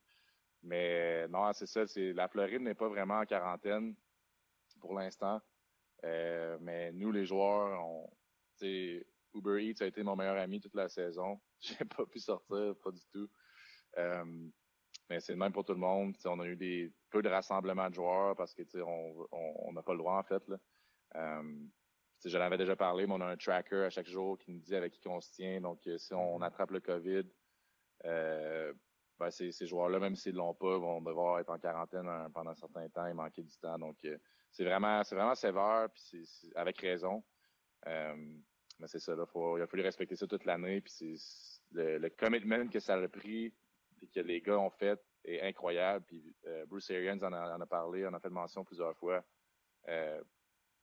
Mais 0.64 1.28
non, 1.28 1.54
c'est 1.54 1.68
ça, 1.68 1.86
c'est 1.86 2.14
la 2.14 2.28
Floride 2.28 2.62
n'est 2.62 2.74
pas 2.74 2.90
vraiment 2.90 3.20
en 3.20 3.26
quarantaine 3.26 3.96
pour 4.80 4.94
l'instant. 4.94 5.42
Euh, 6.06 6.58
mais 6.62 6.92
nous, 6.92 7.12
les 7.12 7.26
joueurs, 7.26 7.84
on, 7.86 8.10
Uber 9.34 9.64
Eats 9.64 9.82
a 9.82 9.86
été 9.86 10.04
mon 10.04 10.16
meilleur 10.16 10.38
ami 10.38 10.60
toute 10.60 10.76
la 10.76 10.90
saison. 10.90 11.40
J'ai 11.60 11.86
pas 11.86 12.06
pu 12.06 12.20
sortir, 12.20 12.76
pas 12.84 12.92
du 12.92 13.06
tout. 13.12 13.30
Euh, 13.98 14.50
mais 15.10 15.20
c'est 15.20 15.34
le 15.34 15.40
même 15.40 15.52
pour 15.52 15.66
tout 15.66 15.74
le 15.74 15.80
monde. 15.80 16.16
on 16.26 16.40
a 16.40 16.46
eu 16.46 16.56
des 16.56 16.94
peu 17.10 17.22
de 17.22 17.30
rassemblements 17.30 17.90
de 17.90 17.96
joueurs 17.96 18.36
parce 18.36 18.54
que 18.54 18.62
on 18.84 19.74
n'a 19.74 19.82
pas 19.82 19.94
le 19.94 19.98
droit 19.98 20.20
en 20.20 20.24
fait. 20.24 20.48
Là. 20.48 20.58
Euh, 21.16 21.66
je 22.24 22.38
l'avais 22.38 22.58
déjà 22.58 22.76
parlé, 22.76 23.08
mais 23.08 23.14
on 23.14 23.22
a 23.22 23.26
un 23.26 23.38
tracker 23.38 23.84
à 23.86 23.90
chaque 23.90 24.08
jour 24.08 24.38
qui 24.38 24.52
nous 24.52 24.60
dit 24.60 24.76
avec 24.76 24.94
qui 24.94 25.08
on 25.08 25.22
se 25.22 25.32
tient. 25.32 25.62
Donc, 25.62 25.80
si 25.98 26.14
on 26.14 26.40
mm-hmm. 26.40 26.46
attrape 26.46 26.72
le 26.72 26.80
COVID, 26.82 27.24
euh, 28.06 28.74
ben, 29.18 29.32
ces, 29.32 29.52
ces 29.52 29.66
joueurs-là, 29.66 30.00
même 30.00 30.16
s'ils 30.16 30.36
l'ont 30.36 30.54
pas, 30.54 30.78
vont 30.78 31.02
devoir 31.02 31.40
être 31.40 31.50
en 31.50 31.58
quarantaine 31.58 32.08
pendant 32.34 32.52
un 32.52 32.56
certain 32.56 32.88
temps 32.90 33.06
et 33.06 33.14
manquer 33.14 33.42
du 33.42 33.58
temps. 33.58 33.80
Donc, 33.80 33.98
c'est 34.52 34.64
vraiment, 34.64 35.04
c'est 35.04 35.16
vraiment 35.16 35.36
sévère, 35.36 35.88
puis 35.94 36.26
c'est, 36.26 36.56
avec 36.56 36.80
raison. 36.80 37.24
Euh, 37.88 38.16
mais 38.80 38.88
c'est 38.88 39.00
ça, 39.00 39.16
là, 39.16 39.26
faut, 39.26 39.58
il 39.58 39.62
a 39.62 39.68
fallu 39.68 39.84
respecter 39.84 40.16
ça 40.16 40.28
toute 40.28 40.46
l'année, 40.46 40.82
puis 40.82 40.92
c'est 40.92 41.16
le, 41.72 41.98
le, 41.98 42.10
commitment 42.10 42.68
que 42.68 42.80
ça 42.80 42.96
a 42.96 43.08
pris, 43.08 43.54
et 44.02 44.08
que 44.08 44.20
les 44.20 44.42
gars 44.42 44.58
ont 44.58 44.70
fait 44.70 45.00
est 45.26 45.42
incroyable. 45.42 46.06
Puis 46.06 46.36
euh, 46.46 46.66
Bruce 46.66 46.90
Arians 46.92 47.22
en 47.22 47.34
a, 47.34 47.56
en 47.56 47.62
a, 47.62 47.66
parlé, 47.66 48.06
en 48.06 48.14
a 48.14 48.20
fait 48.20 48.30
mention 48.30 48.64
plusieurs 48.64 48.96
fois. 48.98 49.24
Euh, 49.88 50.22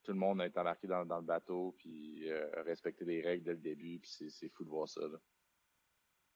tout 0.03 0.13
le 0.13 0.19
monde 0.19 0.41
a 0.41 0.47
été 0.47 0.59
embarqué 0.61 0.87
dans, 0.87 1.05
dans 1.05 1.19
le 1.19 1.25
bateau, 1.25 1.75
puis 1.79 2.31
euh, 2.31 2.49
respecté 2.63 3.05
les 3.05 3.23
règles 3.23 3.45
dès 3.45 3.53
le 3.53 3.59
début, 3.59 3.99
puis 3.99 4.11
c'est, 4.11 4.31
c'est 4.31 4.49
fou 4.49 4.65
de 4.65 4.71
voir 4.71 4.89
ça. 4.89 5.01
Là. 5.01 5.19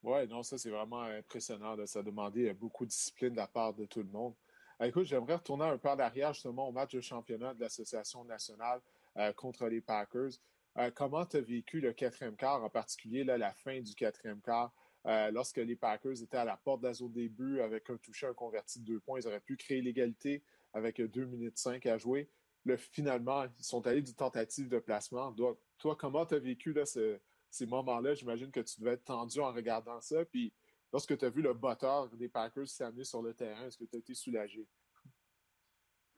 Ouais, 0.02 0.26
non, 0.26 0.42
ça 0.42 0.58
c'est 0.58 0.70
vraiment 0.70 1.02
impressionnant. 1.02 1.76
Ça 1.86 2.00
a 2.00 2.02
demandé 2.02 2.52
beaucoup 2.54 2.84
de 2.84 2.90
discipline 2.90 3.30
de 3.30 3.36
la 3.36 3.46
part 3.46 3.74
de 3.74 3.84
tout 3.84 4.02
le 4.02 4.08
monde. 4.08 4.34
Ah, 4.82 4.86
écoute, 4.86 5.04
j'aimerais 5.04 5.34
retourner 5.34 5.66
un 5.66 5.76
peu 5.76 5.90
en 5.90 5.98
arrière 5.98 6.32
justement 6.32 6.66
au 6.66 6.72
match 6.72 6.94
de 6.94 7.02
championnat 7.02 7.52
de 7.52 7.60
l'Association 7.60 8.24
nationale 8.24 8.80
euh, 9.18 9.30
contre 9.34 9.66
les 9.66 9.82
Packers. 9.82 10.30
Euh, 10.78 10.90
comment 10.94 11.26
tu 11.26 11.36
as 11.36 11.42
vécu 11.42 11.82
le 11.82 11.92
quatrième 11.92 12.34
quart, 12.34 12.64
en 12.64 12.70
particulier 12.70 13.22
là, 13.22 13.36
la 13.36 13.52
fin 13.52 13.78
du 13.82 13.94
quatrième 13.94 14.40
quart, 14.40 14.72
euh, 15.04 15.30
lorsque 15.32 15.58
les 15.58 15.76
Packers 15.76 16.22
étaient 16.22 16.38
à 16.38 16.46
la 16.46 16.56
porte 16.56 16.80
de 16.80 16.86
la 16.86 16.94
zone 16.94 17.12
début 17.12 17.60
avec 17.60 17.90
un 17.90 17.98
touché, 17.98 18.26
un 18.26 18.32
converti 18.32 18.80
de 18.80 18.86
deux 18.86 19.00
points, 19.00 19.20
ils 19.20 19.26
auraient 19.26 19.40
pu 19.40 19.58
créer 19.58 19.82
l'égalité 19.82 20.42
avec 20.72 20.98
deux 20.98 21.26
minutes 21.26 21.58
cinq 21.58 21.84
à 21.84 21.98
jouer. 21.98 22.30
Le, 22.64 22.78
finalement, 22.78 23.44
ils 23.58 23.64
sont 23.64 23.86
allés 23.86 24.00
du 24.00 24.14
tentative 24.14 24.70
de 24.70 24.78
placement. 24.78 25.36
toi, 25.76 25.94
comment 25.94 26.24
tu 26.24 26.36
as 26.36 26.38
vécu 26.38 26.72
là, 26.72 26.86
ces 26.86 27.66
moments-là? 27.66 28.14
J'imagine 28.14 28.50
que 28.50 28.60
tu 28.60 28.80
devais 28.80 28.92
être 28.92 29.04
tendu 29.04 29.40
en 29.40 29.52
regardant 29.52 30.00
ça. 30.00 30.24
Puis 30.24 30.54
lorsque 30.92 31.16
tu 31.16 31.24
as 31.24 31.30
vu 31.30 31.42
le 31.42 31.54
batteur 31.54 32.08
des 32.10 32.28
Packers 32.28 32.68
s'amener 32.68 33.04
sur 33.04 33.22
le 33.22 33.34
terrain, 33.34 33.66
est-ce 33.66 33.78
que 33.78 33.84
tu 33.84 33.96
as 33.96 33.98
été 33.98 34.14
soulagé? 34.14 34.66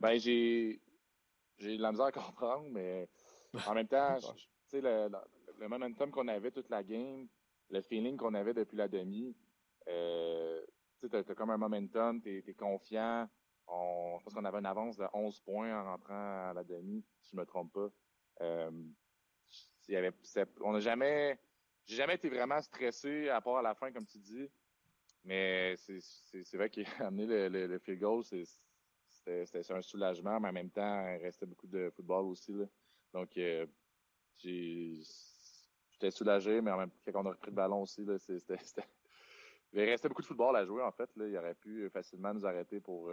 Ben, 0.00 0.18
j'ai, 0.18 0.80
j'ai 1.58 1.76
de 1.76 1.82
la 1.82 1.92
misère 1.92 2.06
à 2.06 2.12
comprendre, 2.12 2.68
mais 2.70 3.08
en 3.66 3.74
même 3.74 3.88
temps, 3.88 4.18
tu 4.36 4.48
sais, 4.66 4.80
le, 4.80 5.10
le, 5.58 5.68
momentum 5.68 6.10
qu'on 6.10 6.28
avait 6.28 6.50
toute 6.50 6.68
la 6.70 6.82
game, 6.82 7.28
le 7.70 7.80
feeling 7.82 8.16
qu'on 8.16 8.34
avait 8.34 8.54
depuis 8.54 8.76
la 8.76 8.88
demi, 8.88 9.36
euh, 9.88 10.60
tu 11.00 11.08
sais, 11.08 11.22
t'as, 11.24 11.34
comme 11.34 11.50
un 11.50 11.56
momentum, 11.56 12.20
t'es, 12.20 12.42
es 12.46 12.54
confiant. 12.54 13.28
On, 13.68 14.18
je 14.18 14.24
pense 14.24 14.34
qu'on 14.34 14.44
avait 14.44 14.58
une 14.58 14.66
avance 14.66 14.96
de 14.96 15.06
11 15.12 15.40
points 15.40 15.80
en 15.80 15.84
rentrant 15.84 16.50
à 16.50 16.52
la 16.54 16.64
demi, 16.64 17.04
si 17.20 17.30
je 17.30 17.36
me 17.36 17.46
trompe 17.46 17.72
pas. 17.72 17.88
Euh, 18.40 18.70
y 19.88 19.96
avait, 19.96 20.12
on 20.62 20.72
n'a 20.72 20.80
jamais, 20.80 21.38
j'ai 21.84 21.96
jamais 21.96 22.14
été 22.14 22.28
vraiment 22.28 22.60
stressé 22.60 23.28
à 23.28 23.40
part 23.40 23.56
à 23.56 23.62
la 23.62 23.74
fin, 23.74 23.92
comme 23.92 24.06
tu 24.06 24.18
dis. 24.18 24.48
Mais 25.24 25.76
c'est 25.76 26.56
vrai 26.56 26.70
amené 27.00 27.26
le, 27.26 27.66
le, 27.66 27.78
field 27.78 28.00
goal, 28.00 28.24
c'était 28.24 29.72
un 29.72 29.82
soulagement, 29.82 30.40
mais 30.40 30.48
en 30.48 30.52
même 30.52 30.70
temps, 30.70 31.06
il 31.08 31.22
restait 31.22 31.46
beaucoup 31.46 31.66
de 31.68 31.90
football 31.94 32.26
aussi. 32.26 32.52
Là. 32.52 32.64
Donc, 33.12 33.36
euh, 33.36 33.66
j'étais 34.36 36.10
soulagé, 36.10 36.60
mais 36.60 36.72
en 36.72 36.78
même 36.78 36.90
temps, 36.90 37.12
quand 37.12 37.22
on 37.22 37.26
a 37.26 37.32
repris 37.32 37.50
le 37.50 37.56
ballon 37.56 37.82
aussi. 37.82 38.04
Il 39.74 39.80
restait 39.84 40.08
beaucoup 40.08 40.20
de 40.20 40.26
football 40.26 40.54
à 40.54 40.66
jouer, 40.66 40.82
en 40.82 40.92
fait. 40.92 41.08
Là. 41.16 41.26
Il 41.26 41.38
aurait 41.38 41.54
pu 41.54 41.88
facilement 41.88 42.34
nous 42.34 42.44
arrêter 42.44 42.78
pour 42.78 43.10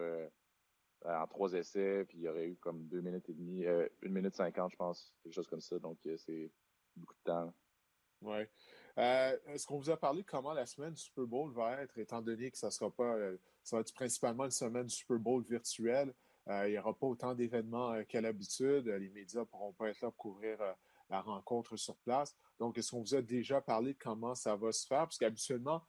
en 1.05 1.27
trois 1.27 1.53
essais, 1.53 2.03
puis 2.03 2.17
il 2.17 2.23
y 2.23 2.27
aurait 2.27 2.47
eu 2.47 2.57
comme 2.57 2.85
deux 2.87 2.99
minutes 2.99 3.29
et 3.29 3.33
demie, 3.33 3.63
une 4.01 4.11
minute 4.11 4.35
cinquante, 4.35 4.71
je 4.71 4.75
pense, 4.75 5.13
quelque 5.23 5.33
chose 5.33 5.47
comme 5.47 5.61
ça. 5.61 5.79
Donc, 5.79 5.99
c'est 6.17 6.51
beaucoup 6.97 7.13
de 7.13 7.23
temps. 7.23 7.53
Oui. 8.97 9.03
Est-ce 9.53 9.65
qu'on 9.65 9.77
vous 9.77 9.89
a 9.89 9.97
parlé 9.97 10.23
comment 10.23 10.53
la 10.53 10.65
semaine 10.65 10.93
du 10.93 11.01
Super 11.01 11.25
Bowl 11.25 11.51
va 11.53 11.81
être, 11.81 11.97
étant 11.97 12.21
donné 12.21 12.51
que 12.51 12.57
ça 12.57 12.71
sera 12.71 12.89
pas, 12.91 13.15
ça 13.63 13.77
va 13.77 13.81
être 13.81 13.93
principalement 13.93 14.45
une 14.45 14.51
semaine 14.51 14.89
Super 14.89 15.17
Bowl 15.17 15.43
virtuelle? 15.43 16.13
il 16.47 16.71
n'y 16.71 16.79
aura 16.79 16.97
pas 16.97 17.05
autant 17.05 17.35
d'événements 17.35 18.03
qu'à 18.05 18.21
l'habitude. 18.21 18.87
Les 18.87 19.09
médias 19.09 19.41
ne 19.41 19.45
pourront 19.45 19.73
pas 19.73 19.89
être 19.89 20.01
là 20.01 20.09
pour 20.09 20.17
couvrir 20.17 20.57
la 21.09 21.21
rencontre 21.21 21.77
sur 21.77 21.95
place. 21.97 22.35
Donc, 22.59 22.77
est-ce 22.77 22.91
qu'on 22.91 23.01
vous 23.01 23.15
a 23.15 23.21
déjà 23.21 23.61
parlé 23.61 23.93
de 23.93 23.99
comment 23.99 24.35
ça 24.35 24.55
va 24.55 24.71
se 24.71 24.87
faire? 24.87 24.99
Parce 25.01 25.17
qu'habituellement, 25.17 25.83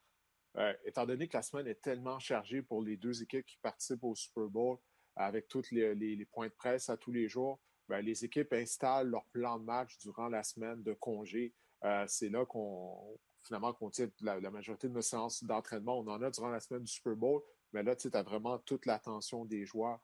étant 0.84 1.06
donné 1.06 1.28
que 1.28 1.36
la 1.36 1.42
semaine 1.42 1.66
est 1.66 1.80
tellement 1.80 2.18
chargée 2.18 2.62
pour 2.62 2.82
les 2.82 2.96
deux 2.96 3.22
équipes 3.22 3.46
qui 3.46 3.58
participent 3.58 4.04
au 4.04 4.14
Super 4.14 4.48
Bowl, 4.48 4.78
avec 5.16 5.48
tous 5.48 5.70
les, 5.70 6.26
points 6.32 6.48
de 6.48 6.52
presse 6.52 6.88
à 6.88 6.96
tous 6.96 7.12
les 7.12 7.28
jours, 7.28 7.60
ben, 7.88 8.00
les 8.00 8.24
équipes 8.24 8.52
installent 8.52 9.08
leur 9.08 9.24
plan 9.26 9.58
de 9.58 9.64
match 9.64 9.98
durant 9.98 10.28
la 10.28 10.42
semaine 10.42 10.82
de 10.82 10.92
congé. 10.94 11.52
Euh, 11.84 12.04
c'est 12.06 12.28
là 12.28 12.44
qu'on 12.44 13.18
finalement 13.42 13.72
qu'on 13.72 13.90
tient 13.90 14.08
la, 14.20 14.50
majorité 14.50 14.88
de 14.88 14.92
nos 14.92 15.00
séances 15.00 15.42
d'entraînement. 15.44 15.98
On 15.98 16.06
en 16.08 16.22
a 16.22 16.30
durant 16.30 16.50
la 16.50 16.60
semaine 16.60 16.82
du 16.82 16.92
Super 16.92 17.16
Bowl, 17.16 17.42
mais 17.72 17.82
là, 17.82 17.96
tu 17.96 18.08
as 18.12 18.22
vraiment 18.22 18.58
toute 18.58 18.86
l'attention 18.86 19.44
des 19.44 19.64
joueurs. 19.64 19.98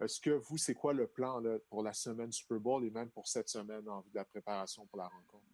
Est-ce 0.00 0.20
que 0.20 0.30
vous, 0.30 0.56
c'est 0.56 0.74
quoi 0.74 0.92
le 0.92 1.06
plan 1.06 1.42
pour 1.68 1.82
la 1.82 1.92
semaine 1.92 2.32
Super 2.32 2.58
Bowl 2.58 2.84
et 2.84 2.90
même 2.90 3.10
pour 3.10 3.28
cette 3.28 3.48
semaine 3.48 3.88
en 3.88 4.00
vue 4.00 4.10
de 4.10 4.16
la 4.16 4.24
préparation 4.24 4.86
pour 4.86 4.98
la 4.98 5.08
rencontre? 5.08 5.44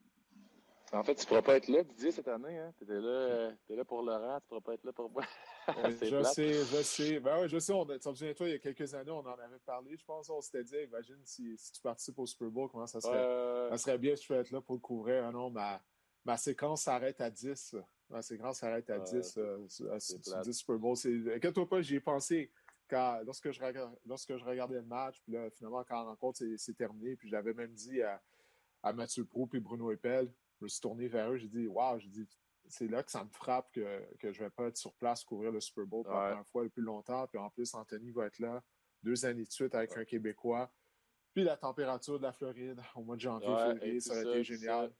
En 0.92 1.02
fait, 1.02 1.16
tu 1.16 1.25
ne 1.25 1.28
pourras 1.28 1.42
pas 1.42 1.56
être 1.56 1.68
là, 1.68 1.83
Didier, 1.83 2.12
cette 2.12 2.28
année. 2.28 2.56
Hein? 2.59 2.73
Tu 2.78 2.85
étais 2.85 3.00
là, 3.00 3.50
là 3.68 3.85
pour 3.85 4.02
Laurent, 4.02 4.38
tu 4.38 4.45
ne 4.45 4.49
pourras 4.49 4.61
pas 4.61 4.75
être 4.75 4.85
là 4.85 4.92
pour 4.92 5.11
moi. 5.11 5.25
je 6.03 6.23
sais, 6.23 6.53
je 6.65 6.83
sais. 6.83 7.21
Ben 7.21 7.41
oui, 7.41 7.49
je 7.49 7.59
sais. 7.59 7.73
On, 7.73 7.85
tu 7.87 7.99
toi, 8.35 8.49
il 8.49 8.53
y 8.53 8.55
a 8.55 8.59
quelques 8.59 8.95
années, 8.95 9.11
on 9.11 9.19
en 9.19 9.39
avait 9.39 9.59
parlé. 9.65 9.97
Je 9.97 10.05
pense 10.05 10.31
on 10.31 10.41
s'était 10.41 10.65
dit, 10.65 10.77
imagine 10.85 11.21
si, 11.25 11.57
si, 11.59 11.73
tu 11.73 11.81
participes 11.81 12.19
au 12.19 12.27
Super 12.27 12.51
Bowl, 12.51 12.69
comment 12.71 12.87
ça 12.87 13.01
serait, 13.01 13.71
ça 13.71 13.79
serait 13.79 13.99
bien 13.99 14.15
si 14.17 14.25
je 14.25 14.29
peux 14.29 14.41
être 14.41 14.51
là 14.51 14.61
pour 14.61 14.75
le 14.75 14.81
couvrir. 14.81 15.25
Ah 15.27 15.33
non, 15.33 15.51
ma, 15.51 15.83
ma 16.25 16.37
séquence 16.37 16.83
s'arrête 16.83 17.21
à 17.21 17.31
10. 17.31 17.77
Ma 18.11 18.23
séquence 18.23 18.59
s'arrête 18.59 18.89
à 18.91 18.99
10. 18.99 19.39
Euh, 19.39 19.67
à, 19.93 20.43
10 20.43 20.53
Super 20.53 20.79
Bowl. 20.79 20.97
Inquiète-toi 21.35 21.69
pas, 21.69 21.83
j'y 21.83 21.97
ai 21.97 22.01
pensé 22.01 22.51
quand, 22.89 23.21
lorsque, 23.25 23.51
je, 23.51 23.61
lorsque 24.05 24.37
je 24.37 24.45
regardais 24.45 24.77
le 24.77 24.83
match. 24.83 25.21
Puis 25.23 25.33
là, 25.33 25.51
finalement, 25.51 25.85
quand 25.85 25.97
la 25.97 26.11
rencontre 26.11 26.45
s'est 26.57 26.75
terminée, 26.75 27.17
puis 27.17 27.29
j'avais 27.29 27.55
même 27.55 27.73
dit 27.73 28.03
à, 28.03 28.23
à 28.83 28.93
Mathieu 28.93 29.25
Pro 29.25 29.49
et 29.53 29.61
Bruno 29.61 29.91
Eppel, 29.91 30.33
je 30.59 30.65
me 30.65 30.69
suis 30.69 30.81
tourné 30.81 31.09
vers 31.09 31.31
eux, 31.31 31.37
j'ai 31.37 31.49
dit 31.49 31.67
Waouh, 31.67 31.99
j'ai 31.99 32.09
dit 32.09 32.27
c'est 32.69 32.89
là 32.89 33.03
que 33.03 33.11
ça 33.11 33.25
me 33.25 33.31
frappe 33.31 33.71
que, 33.73 34.03
que 34.19 34.33
je 34.33 34.41
ne 34.41 34.47
vais 34.47 34.51
pas 34.51 34.67
être 34.67 34.77
sur 34.77 34.95
place 34.95 35.25
couvrir 35.25 35.53
le 35.53 35.61
Super 35.61 35.87
Bowl 35.87 36.05
pour 36.05 36.15
la 36.15 36.29
première 36.29 36.47
fois 36.47 36.65
depuis 36.65 36.83
longtemps. 36.83 37.27
Puis 37.27 37.39
en 37.39 37.51
plus, 37.51 37.75
Anthony 37.75 38.11
va 38.11 38.27
être 38.27 38.39
là 38.39 38.63
deux 39.03 39.25
années 39.25 39.45
de 39.45 39.51
suite 39.51 39.75
avec 39.75 39.97
un 39.97 40.05
Québécois. 40.05 40.71
Puis 41.33 41.45
la 41.45 41.57
température 41.57 42.19
de 42.19 42.25
la 42.25 42.33
Floride 42.33 42.81
au 42.95 43.03
mois 43.03 43.17
de 43.17 43.21
janvier, 43.21 43.49
février, 43.49 44.01
ça 44.01 44.15
aurait 44.15 44.41
été 44.41 44.45
génial. 44.45 44.93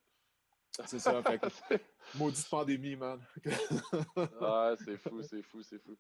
C'est 0.85 0.99
ça. 0.99 1.23
fait 1.23 1.41
maudite 2.15 2.49
pandémie, 2.49 2.97
man. 2.97 3.21
ouais, 3.45 4.75
c'est 4.85 4.99
fou, 4.99 5.23
c'est 5.23 5.43
fou, 5.43 5.63
c'est 5.63 5.79
fou. 5.79 5.97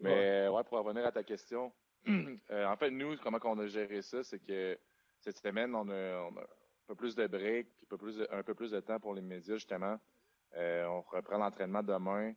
Mais 0.00 0.48
ouais. 0.48 0.64
pour 0.64 0.78
revenir 0.78 1.06
à 1.06 1.12
ta 1.12 1.22
question, 1.22 1.72
euh, 2.08 2.66
en 2.66 2.76
fait, 2.76 2.90
nous, 2.90 3.16
comment 3.18 3.38
on 3.44 3.58
a 3.60 3.66
géré 3.66 4.02
ça, 4.02 4.22
c'est 4.24 4.40
que 4.40 4.78
cette 5.20 5.38
semaine, 5.38 5.74
on 5.74 5.88
a, 5.88 6.28
un 6.28 6.32
peu 6.86 6.94
plus 6.94 7.14
de 7.14 7.26
break, 7.26 7.68
puis 7.76 7.86
un 7.86 7.88
peu 7.88 7.98
plus 7.98 8.16
de, 8.16 8.28
un 8.30 8.42
peu 8.42 8.54
plus 8.54 8.70
de 8.70 8.80
temps 8.80 8.98
pour 8.98 9.14
les 9.14 9.22
médias, 9.22 9.54
justement. 9.54 9.98
Euh, 10.56 10.86
on 10.86 11.02
reprend 11.02 11.38
l'entraînement 11.38 11.82
demain 11.82 12.34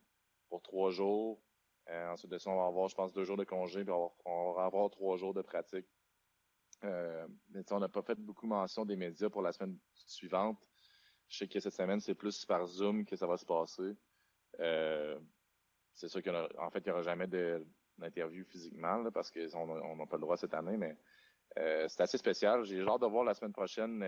pour 0.48 0.62
trois 0.62 0.90
jours. 0.90 1.40
Euh, 1.88 2.10
ensuite 2.10 2.30
de 2.30 2.38
ça, 2.38 2.50
on 2.50 2.56
va 2.56 2.66
avoir, 2.66 2.88
je 2.88 2.94
pense, 2.94 3.12
deux 3.12 3.24
jours 3.24 3.36
de 3.36 3.44
congé, 3.44 3.84
puis 3.84 3.92
on 4.24 4.52
va, 4.52 4.64
avoir 4.64 4.90
trois 4.90 5.16
jours 5.16 5.34
de 5.34 5.42
pratique. 5.42 5.86
Euh, 6.84 7.26
on 7.70 7.78
n'a 7.80 7.88
pas 7.88 8.02
fait 8.02 8.16
beaucoup 8.16 8.46
mention 8.46 8.84
des 8.84 8.96
médias 8.96 9.30
pour 9.30 9.42
la 9.42 9.52
semaine 9.52 9.78
suivante. 9.94 10.58
Je 11.28 11.38
sais 11.38 11.48
que 11.48 11.60
cette 11.60 11.74
semaine, 11.74 12.00
c'est 12.00 12.14
plus 12.14 12.44
par 12.44 12.66
Zoom 12.66 13.04
que 13.04 13.16
ça 13.16 13.26
va 13.26 13.36
se 13.36 13.46
passer. 13.46 13.96
c'est 15.94 16.08
sûr 16.08 16.22
qu'en 16.22 16.70
fait, 16.70 16.80
il 16.80 16.84
n'y 16.84 16.90
aura 16.90 17.02
jamais 17.02 17.26
d'interview 17.98 18.44
physiquement 18.44 19.10
parce 19.10 19.30
qu'on 19.30 19.96
n'a 19.96 20.06
pas 20.06 20.16
le 20.16 20.20
droit 20.22 20.36
cette 20.36 20.54
année, 20.54 20.76
mais 20.76 20.96
c'est 21.88 22.00
assez 22.00 22.18
spécial. 22.18 22.64
J'ai 22.64 22.80
hâte 22.82 23.00
de 23.00 23.06
voir 23.06 23.24
la 23.24 23.34
semaine 23.34 23.52
prochaine 23.52 24.04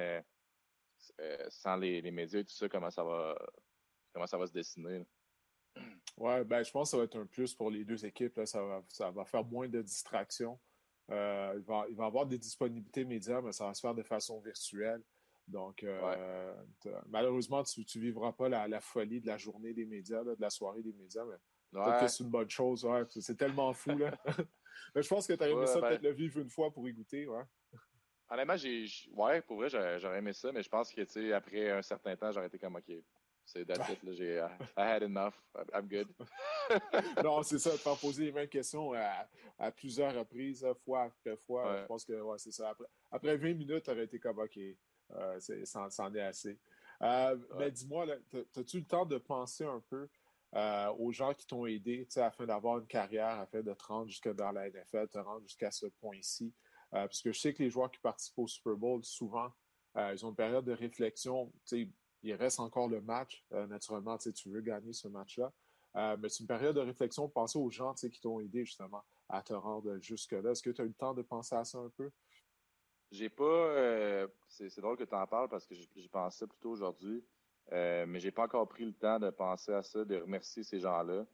sans 1.48 1.76
les, 1.76 2.10
médias 2.10 2.40
et 2.40 2.44
tout 2.44 2.52
ça, 2.52 2.68
comment 2.68 2.90
ça 2.90 3.04
va 3.04 3.34
comment 4.14 4.26
ça 4.26 4.38
va 4.38 4.46
se 4.46 4.52
dessiner. 4.52 5.04
Oui, 6.16 6.44
ben, 6.44 6.62
je 6.62 6.70
pense 6.70 6.88
que 6.88 6.90
ça 6.92 6.96
va 6.98 7.04
être 7.04 7.18
un 7.18 7.26
plus 7.26 7.54
pour 7.54 7.70
les 7.70 7.84
deux 7.84 8.06
équipes. 8.06 8.40
Ça, 8.44 8.62
va, 8.62 8.82
ça 8.88 9.10
va 9.10 9.24
faire 9.24 9.44
moins 9.44 9.68
de 9.68 9.82
distractions. 9.82 10.58
Euh, 11.10 11.54
il, 11.56 11.64
va, 11.64 11.84
il 11.90 11.96
va 11.96 12.04
y 12.04 12.06
avoir 12.06 12.24
des 12.24 12.38
disponibilités 12.38 13.04
médias, 13.04 13.42
mais 13.42 13.52
ça 13.52 13.66
va 13.66 13.74
se 13.74 13.80
faire 13.80 13.94
de 13.94 14.02
façon 14.02 14.40
virtuelle. 14.40 15.02
Donc, 15.46 15.82
euh, 15.82 16.54
malheureusement, 17.06 17.62
tu 17.64 17.80
ne 17.80 18.00
vivras 18.00 18.32
pas 18.32 18.48
la, 18.48 18.80
folie 18.80 19.20
de 19.20 19.26
la 19.26 19.36
journée 19.36 19.74
des 19.74 19.84
médias, 19.84 20.22
de 20.24 20.36
la 20.38 20.50
soirée 20.50 20.82
des 20.82 20.92
médias, 20.92 21.24
mais 21.24 21.36
peut-être 21.72 22.00
que 22.00 22.08
c'est 22.08 22.24
une 22.24 22.30
bonne 22.30 22.48
chose. 22.48 22.86
c'est 23.10 23.36
tellement 23.36 23.72
fou. 23.74 23.90
Là. 23.98 24.16
mais 24.94 25.02
je 25.02 25.08
pense 25.08 25.26
que 25.26 25.34
tu 25.34 25.42
as 25.42 25.48
aimé 25.48 25.66
ça 25.66 25.80
ben 25.80 25.88
peut-être 25.88 26.02
le 26.02 26.12
vivre 26.12 26.40
une 26.40 26.48
fois 26.48 26.72
pour 26.72 26.88
y 26.88 26.92
goûter. 26.92 27.26
Ouais. 27.26 27.42
Honnêtement, 28.30 28.56
j'ai, 28.56 28.86
ouais, 29.12 29.42
pour 29.42 29.58
vrai, 29.58 29.68
j'aurais 29.68 30.18
aimé 30.18 30.32
ça, 30.32 30.50
mais 30.50 30.62
je 30.62 30.68
pense 30.68 30.90
que 30.90 31.32
après 31.32 31.70
un 31.70 31.82
certain 31.82 32.16
temps, 32.16 32.32
j'aurais 32.32 32.46
été 32.46 32.58
comme 32.58 32.76
OK. 32.76 32.90
C'est 33.46 33.64
that's 33.64 33.88
it. 33.90 33.98
J'ai, 34.16 34.38
uh, 34.38 34.48
I 34.76 34.86
had 34.86 35.02
enough. 35.02 35.34
I'm 35.72 35.86
good. 35.86 36.08
non, 37.22 37.42
c'est 37.42 37.58
ça, 37.58 37.72
de 37.72 37.76
faire 37.76 37.96
poser 38.00 38.26
les 38.26 38.32
mêmes 38.32 38.48
questions 38.48 38.92
à, 38.94 39.70
plusieurs 39.70 40.14
reprises, 40.14 40.66
fois 40.84 41.04
après 41.04 41.36
fois. 41.36 41.80
Je 41.82 41.86
pense 41.86 42.04
que 42.04 42.20
ouais, 42.20 42.38
c'est 42.38 42.52
ça. 42.52 42.74
Après, 43.10 43.36
20 43.36 43.54
minutes, 43.54 43.84
tu 43.84 43.90
aurais 43.90 44.04
été 44.04 44.18
comme 44.18 44.38
OK, 44.38 44.58
euh, 45.12 45.38
ça, 45.64 45.88
en 45.98 46.14
est 46.14 46.20
assez. 46.20 46.58
Euh, 47.02 47.36
mais 47.58 47.70
dis-moi, 47.70 48.06
as-tu 48.56 48.78
le 48.78 48.86
temps 48.86 49.04
de 49.04 49.18
penser 49.18 49.64
un 49.64 49.82
peu 49.90 50.08
euh, 50.54 50.92
aux 50.98 51.12
gens 51.12 51.34
qui 51.34 51.46
t'ont 51.46 51.66
aidé 51.66 52.06
afin 52.16 52.46
d'avoir 52.46 52.78
une 52.78 52.86
carrière, 52.86 53.40
afin 53.40 53.62
de 53.62 53.74
te 53.74 53.84
rendre 53.84 54.08
jusque 54.08 54.32
dans 54.34 54.52
la 54.52 54.70
NFL, 54.70 55.08
te 55.08 55.18
rendre 55.18 55.42
jusqu'à 55.42 55.70
ce 55.70 55.86
point-ci? 55.86 56.52
parce 56.90 57.22
que 57.22 57.32
je 57.32 57.40
sais 57.40 57.52
que 57.52 57.60
les 57.60 57.70
joueurs 57.70 57.90
qui 57.90 57.98
participent 57.98 58.38
au 58.38 58.46
Super 58.46 58.76
Bowl, 58.76 59.02
souvent, 59.02 59.50
ils 59.96 60.24
ont 60.24 60.28
une 60.28 60.36
période 60.36 60.64
de 60.64 60.70
réflexion 60.70 61.52
il 62.24 62.34
reste 62.34 62.58
encore 62.58 62.88
le 62.88 63.00
match. 63.00 63.44
Euh, 63.52 63.66
naturellement, 63.66 64.16
tu 64.16 64.48
veux 64.48 64.62
gagner 64.62 64.92
ce 64.92 65.08
match-là. 65.08 65.52
Euh, 65.96 66.16
mais 66.18 66.28
c'est 66.28 66.40
une 66.40 66.48
période 66.48 66.74
de 66.74 66.80
réflexion. 66.80 67.28
Pensez 67.28 67.58
aux 67.58 67.70
gens 67.70 67.94
qui 67.94 68.20
t'ont 68.20 68.40
aidé 68.40 68.64
justement 68.64 69.04
à 69.28 69.42
te 69.42 69.52
rendre 69.52 69.98
jusque-là. 69.98 70.50
Est-ce 70.50 70.62
que 70.62 70.70
tu 70.70 70.80
as 70.82 70.84
eu 70.84 70.88
le 70.88 70.94
temps 70.94 71.14
de 71.14 71.22
penser 71.22 71.54
à 71.54 71.64
ça 71.64 71.78
un 71.78 71.90
peu? 71.90 72.10
J'ai 73.12 73.28
pas. 73.28 73.44
Euh, 73.44 74.26
c'est 74.48 74.80
drôle 74.80 74.96
que 74.96 75.04
tu 75.04 75.14
en 75.14 75.26
parles 75.26 75.48
parce 75.48 75.66
que 75.66 75.74
j'y 75.74 76.08
pensais 76.08 76.46
plutôt 76.46 76.70
aujourd'hui. 76.70 77.24
mais 77.70 78.18
j'ai 78.18 78.32
pas 78.32 78.44
encore 78.44 78.68
pris 78.68 78.84
le 78.84 78.94
temps 78.94 79.20
de 79.20 79.30
penser 79.30 79.72
à 79.72 79.82
ça, 79.82 80.04
de 80.04 80.16
remercier 80.16 80.64
ces 80.64 80.80
gens-là. 80.80 81.26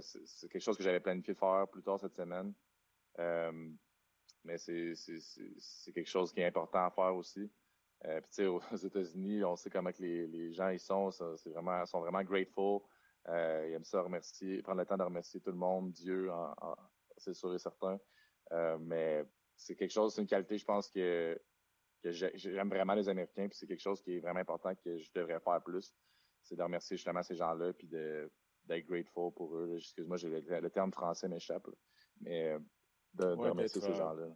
c'est 0.00 0.48
quelque 0.48 0.60
chose 0.60 0.76
que 0.76 0.82
j'avais 0.82 1.00
planifié 1.00 1.34
de 1.34 1.38
faire 1.38 1.68
plus 1.68 1.82
tard 1.82 2.00
cette 2.00 2.16
semaine. 2.16 2.52
mais 4.42 4.58
c'est 4.58 5.92
quelque 5.92 6.08
chose 6.08 6.32
qui 6.32 6.40
est 6.40 6.46
important 6.46 6.86
à 6.86 6.90
faire 6.90 7.14
aussi. 7.14 7.48
Euh, 8.06 8.20
puis, 8.20 8.46
aux 8.46 8.60
États-Unis, 8.84 9.44
on 9.44 9.56
sait 9.56 9.70
comment 9.70 9.92
que 9.92 10.02
les, 10.02 10.26
les 10.26 10.52
gens 10.52 10.70
y 10.70 10.78
sont. 10.78 11.10
C'est 11.10 11.50
vraiment, 11.50 11.84
sont 11.86 12.00
vraiment 12.00 12.22
grateful. 12.22 12.80
Euh, 13.28 13.66
ils 13.68 13.74
aiment 13.74 13.84
ça 13.84 14.00
remercier, 14.00 14.62
prendre 14.62 14.78
le 14.78 14.86
temps 14.86 14.96
de 14.96 15.02
remercier 15.02 15.40
tout 15.40 15.50
le 15.50 15.56
monde, 15.56 15.92
Dieu, 15.92 16.30
c'est 17.16 17.34
sûr 17.34 17.54
et 17.54 17.58
certain. 17.58 17.98
Euh, 18.52 18.78
mais 18.80 19.24
c'est 19.56 19.74
quelque 19.74 19.90
chose, 19.90 20.14
c'est 20.14 20.22
une 20.22 20.26
qualité, 20.26 20.56
je 20.56 20.64
pense 20.64 20.88
que, 20.88 21.38
que 22.02 22.10
j'aime 22.10 22.70
vraiment 22.70 22.94
les 22.94 23.08
Américains, 23.08 23.48
puis 23.48 23.58
c'est 23.58 23.66
quelque 23.66 23.82
chose 23.82 24.00
qui 24.00 24.16
est 24.16 24.20
vraiment 24.20 24.40
important 24.40 24.74
que 24.74 24.96
je 24.98 25.10
devrais 25.14 25.40
faire 25.40 25.62
plus. 25.62 25.94
C'est 26.42 26.56
de 26.56 26.62
remercier 26.62 26.96
justement 26.96 27.22
ces 27.22 27.34
gens-là, 27.34 27.72
puis 27.74 27.86
d'être 27.86 28.86
grateful 28.86 29.32
pour 29.34 29.54
eux. 29.56 29.76
Excuse-moi, 29.76 30.16
le, 30.22 30.70
terme 30.70 30.92
français 30.92 31.28
m'échappe. 31.28 31.68
Mais 32.20 32.56
de, 33.12 33.26
remercier 33.26 33.82
ces 33.82 33.94
gens-là. 33.94 34.28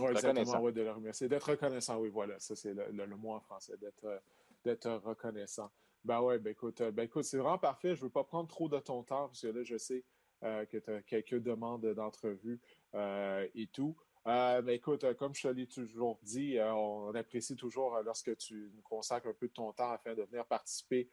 Oui, 0.00 0.10
exactement, 0.10 0.60
ouais, 0.60 0.72
de 0.72 0.82
le 0.82 0.92
remercier. 0.92 1.28
D'être 1.28 1.50
reconnaissant, 1.50 1.98
oui, 1.98 2.08
voilà, 2.08 2.38
ça 2.38 2.56
c'est 2.56 2.74
le, 2.74 2.90
le, 2.90 3.16
mot 3.16 3.32
en 3.32 3.40
français, 3.40 3.76
d'être 3.76 4.20
d'être 4.64 4.90
reconnaissant. 5.04 5.70
Ben 6.04 6.20
ouais, 6.20 6.38
ben 6.38 6.50
écoute, 6.50 6.82
ben 6.82 7.04
écoute, 7.04 7.24
c'est 7.24 7.38
vraiment 7.38 7.58
parfait. 7.58 7.94
Je 7.94 8.00
ne 8.00 8.06
veux 8.06 8.10
pas 8.10 8.24
prendre 8.24 8.48
trop 8.48 8.68
de 8.68 8.78
ton 8.78 9.02
temps 9.02 9.26
parce 9.26 9.40
que 9.40 9.48
là, 9.48 9.62
je 9.62 9.76
sais 9.76 10.04
euh, 10.44 10.66
que 10.66 10.76
tu 10.76 10.90
as 10.90 11.02
quelques 11.02 11.42
demandes 11.42 11.86
d'entrevue 11.94 12.60
euh, 12.94 13.46
et 13.54 13.66
tout. 13.68 13.96
Euh, 14.26 14.60
mais 14.62 14.76
écoute, 14.76 15.14
comme 15.14 15.34
je 15.34 15.42
te 15.42 15.48
l'ai 15.48 15.66
toujours 15.66 16.18
dit, 16.22 16.58
on 16.60 17.14
apprécie 17.14 17.56
toujours 17.56 17.96
lorsque 18.04 18.36
tu 18.36 18.70
nous 18.74 18.82
consacres 18.82 19.28
un 19.28 19.32
peu 19.32 19.48
de 19.48 19.52
ton 19.52 19.72
temps 19.72 19.90
afin 19.90 20.14
de 20.14 20.22
venir 20.24 20.44
participer 20.44 21.08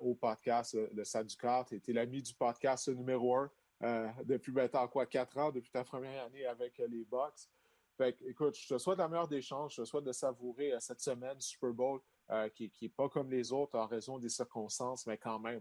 au 0.00 0.14
podcast 0.14 0.76
Le 0.94 1.04
Stade 1.04 1.26
du 1.26 1.36
Corps. 1.36 1.64
Tu 1.66 1.80
es 1.86 1.92
l'ami 1.92 2.22
du 2.22 2.34
podcast 2.34 2.88
numéro 2.88 3.34
un 3.34 3.50
depuis 4.24 4.52
maintenant 4.52 4.86
quoi, 4.88 5.06
quatre 5.06 5.38
ans, 5.38 5.50
depuis 5.50 5.70
ta 5.70 5.84
première 5.84 6.24
année 6.24 6.44
avec 6.46 6.78
les 6.78 7.04
Bucks. 7.04 7.48
Fait 8.00 8.16
écoute, 8.22 8.56
je 8.56 8.66
te 8.66 8.78
souhaite 8.78 8.96
la 8.96 9.08
meilleure 9.08 9.28
des 9.28 9.42
chances. 9.42 9.74
Je 9.74 9.82
te 9.82 9.86
souhaite 9.86 10.04
de 10.04 10.12
savourer 10.12 10.72
euh, 10.72 10.80
cette 10.80 11.02
semaine 11.02 11.38
Super 11.38 11.70
Bowl 11.74 12.00
qui 12.54 12.72
n'est 12.80 12.88
pas 12.88 13.10
comme 13.10 13.30
les 13.30 13.52
autres 13.52 13.76
en 13.78 13.86
raison 13.86 14.18
des 14.18 14.30
circonstances, 14.30 15.04
mais 15.06 15.18
quand 15.18 15.40
même, 15.40 15.60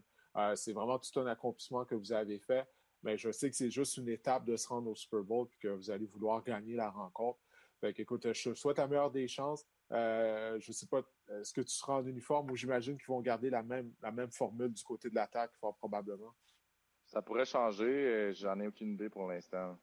c'est 0.55 0.71
vraiment 0.71 0.99
tout 0.99 1.19
un 1.19 1.25
accomplissement 1.25 1.83
que 1.83 1.95
vous 1.95 2.13
avez 2.13 2.37
fait. 2.37 2.65
Mais 3.01 3.17
je 3.17 3.31
sais 3.31 3.49
que 3.49 3.55
c'est 3.55 3.71
juste 3.71 3.97
une 3.97 4.07
étape 4.07 4.45
de 4.45 4.55
se 4.55 4.67
rendre 4.67 4.91
au 4.91 4.95
Super 4.95 5.23
Bowl 5.23 5.47
et 5.51 5.57
que 5.57 5.67
vous 5.69 5.89
allez 5.89 6.05
vouloir 6.05 6.43
gagner 6.43 6.75
la 6.75 6.91
rencontre. 6.91 7.39
Fait 7.81 7.99
écoute, 7.99 8.31
je 8.31 8.53
souhaite 8.53 8.77
la 8.77 8.87
meilleure 8.87 9.09
des 9.09 9.27
chances. 9.27 9.65
je 9.89 10.55
ne 10.55 10.73
sais 10.73 10.85
pas, 10.85 11.01
est-ce 11.41 11.51
que 11.51 11.61
tu 11.61 11.73
seras 11.73 11.95
en 11.95 12.05
uniforme 12.05 12.51
ou 12.51 12.55
j'imagine 12.55 12.97
qu'ils 12.97 13.07
vont 13.07 13.21
garder 13.21 13.49
la 13.49 13.63
même, 13.63 14.31
formule 14.31 14.71
du 14.71 14.83
côté 14.83 15.09
de 15.09 15.15
l'attaque, 15.15 15.51
probablement? 15.79 16.35
Ça 17.07 17.23
pourrait 17.23 17.45
changer. 17.45 18.31
J'en 18.35 18.59
ai 18.59 18.67
aucune 18.67 18.93
idée 18.93 19.09
pour 19.09 19.27
l'instant. 19.27 19.75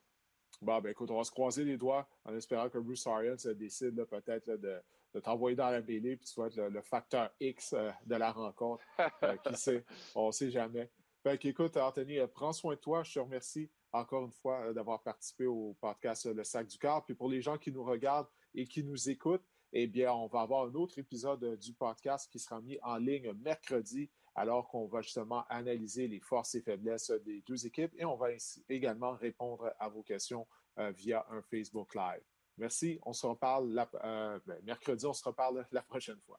Bon, 0.63 0.81
ben 0.81 0.91
écoute, 0.91 1.11
on 1.11 1.19
va 1.19 1.25
se 1.25 1.31
croiser 1.31 1.65
les 1.65 1.77
doigts 1.77 2.09
en 2.25 2.35
espérant 2.35 2.69
que 2.69 2.79
Bruce 2.79 3.07
Arians 3.07 3.37
décide 3.57 4.03
peut-être 4.05 4.51
de, 4.51 4.81
de 5.15 5.21
t'envoyer 5.21 5.57
dans 5.57 5.71
la 5.71 5.83
mêlée, 5.83 6.17
puis 6.17 6.27
tu 6.27 6.41
vas 6.41 6.47
être 6.47 6.57
le, 6.57 6.83
facteur 6.83 7.31
X 7.41 7.73
euh, 7.73 7.91
de 8.05 8.17
la 8.17 8.33
rencontre. 8.33 8.85
Euh, 9.23 9.37
qui 9.37 9.55
sait? 9.57 9.85
On 10.15 10.29
ne 10.29 10.33
sait 10.33 10.51
jamais. 10.51 10.91
Fait 11.23 11.43
écoute, 11.45 11.77
Anthony, 11.77 12.19
euh, 12.19 12.27
prends 12.27 12.53
soin 12.53 12.75
de 12.75 12.81
toi. 12.81 13.03
Je 13.03 13.15
te 13.15 13.19
remercie 13.19 13.71
encore 13.93 14.25
une 14.25 14.33
fois 14.33 14.73
d'avoir 14.73 15.03
participé 15.03 15.47
au 15.47 15.77
podcast 15.81 16.27
Le 16.27 16.45
Sac 16.45 16.67
du 16.67 16.79
Corps. 16.79 17.05
Puis 17.05 17.15
pour 17.15 17.29
les 17.29 17.41
gens 17.41 17.57
qui 17.57 17.73
nous 17.73 17.85
regardent 17.85 18.29
et 18.55 18.67
qui 18.67 18.85
nous 18.85 19.09
écoutent, 19.09 19.45
eh 19.73 19.87
bien, 19.87 20.13
on 20.13 20.27
va 20.27 20.41
avoir 20.41 20.67
un 20.67 20.75
autre 20.75 20.99
épisode 20.99 21.59
du 21.59 21.73
podcast 21.73 22.31
qui 22.31 22.39
sera 22.39 22.61
mis 22.61 22.79
en 22.83 22.97
ligne 22.97 23.33
mercredi 23.43 24.11
alors 24.37 24.69
qu'on 24.69 24.87
va 24.87 25.01
justement 25.01 25.45
analyser 25.49 26.07
les 26.07 26.21
forces 26.21 26.55
et 26.55 26.61
faiblesses 26.61 27.11
des 27.25 27.43
deux 27.47 27.67
équipes 27.67 27.93
et 27.97 28.05
on 28.05 28.17
va 28.17 28.29
également 28.69 29.13
répondre 29.13 29.73
à 29.79 29.89
vos 29.89 30.03
questions 30.03 30.47
euh, 30.79 30.91
via 30.91 31.27
un 31.31 31.41
Facebook 31.43 31.95
Live. 31.95 32.23
Merci. 32.59 32.99
On 33.05 33.13
se 33.13 33.27
reparle 33.27 33.87
euh, 34.05 34.39
ben, 34.47 34.61
mercredi, 34.63 35.07
on 35.07 35.13
se 35.13 35.25
reparle 35.25 35.67
la 35.73 35.83
prochaine 35.83 36.21
fois. 36.27 36.39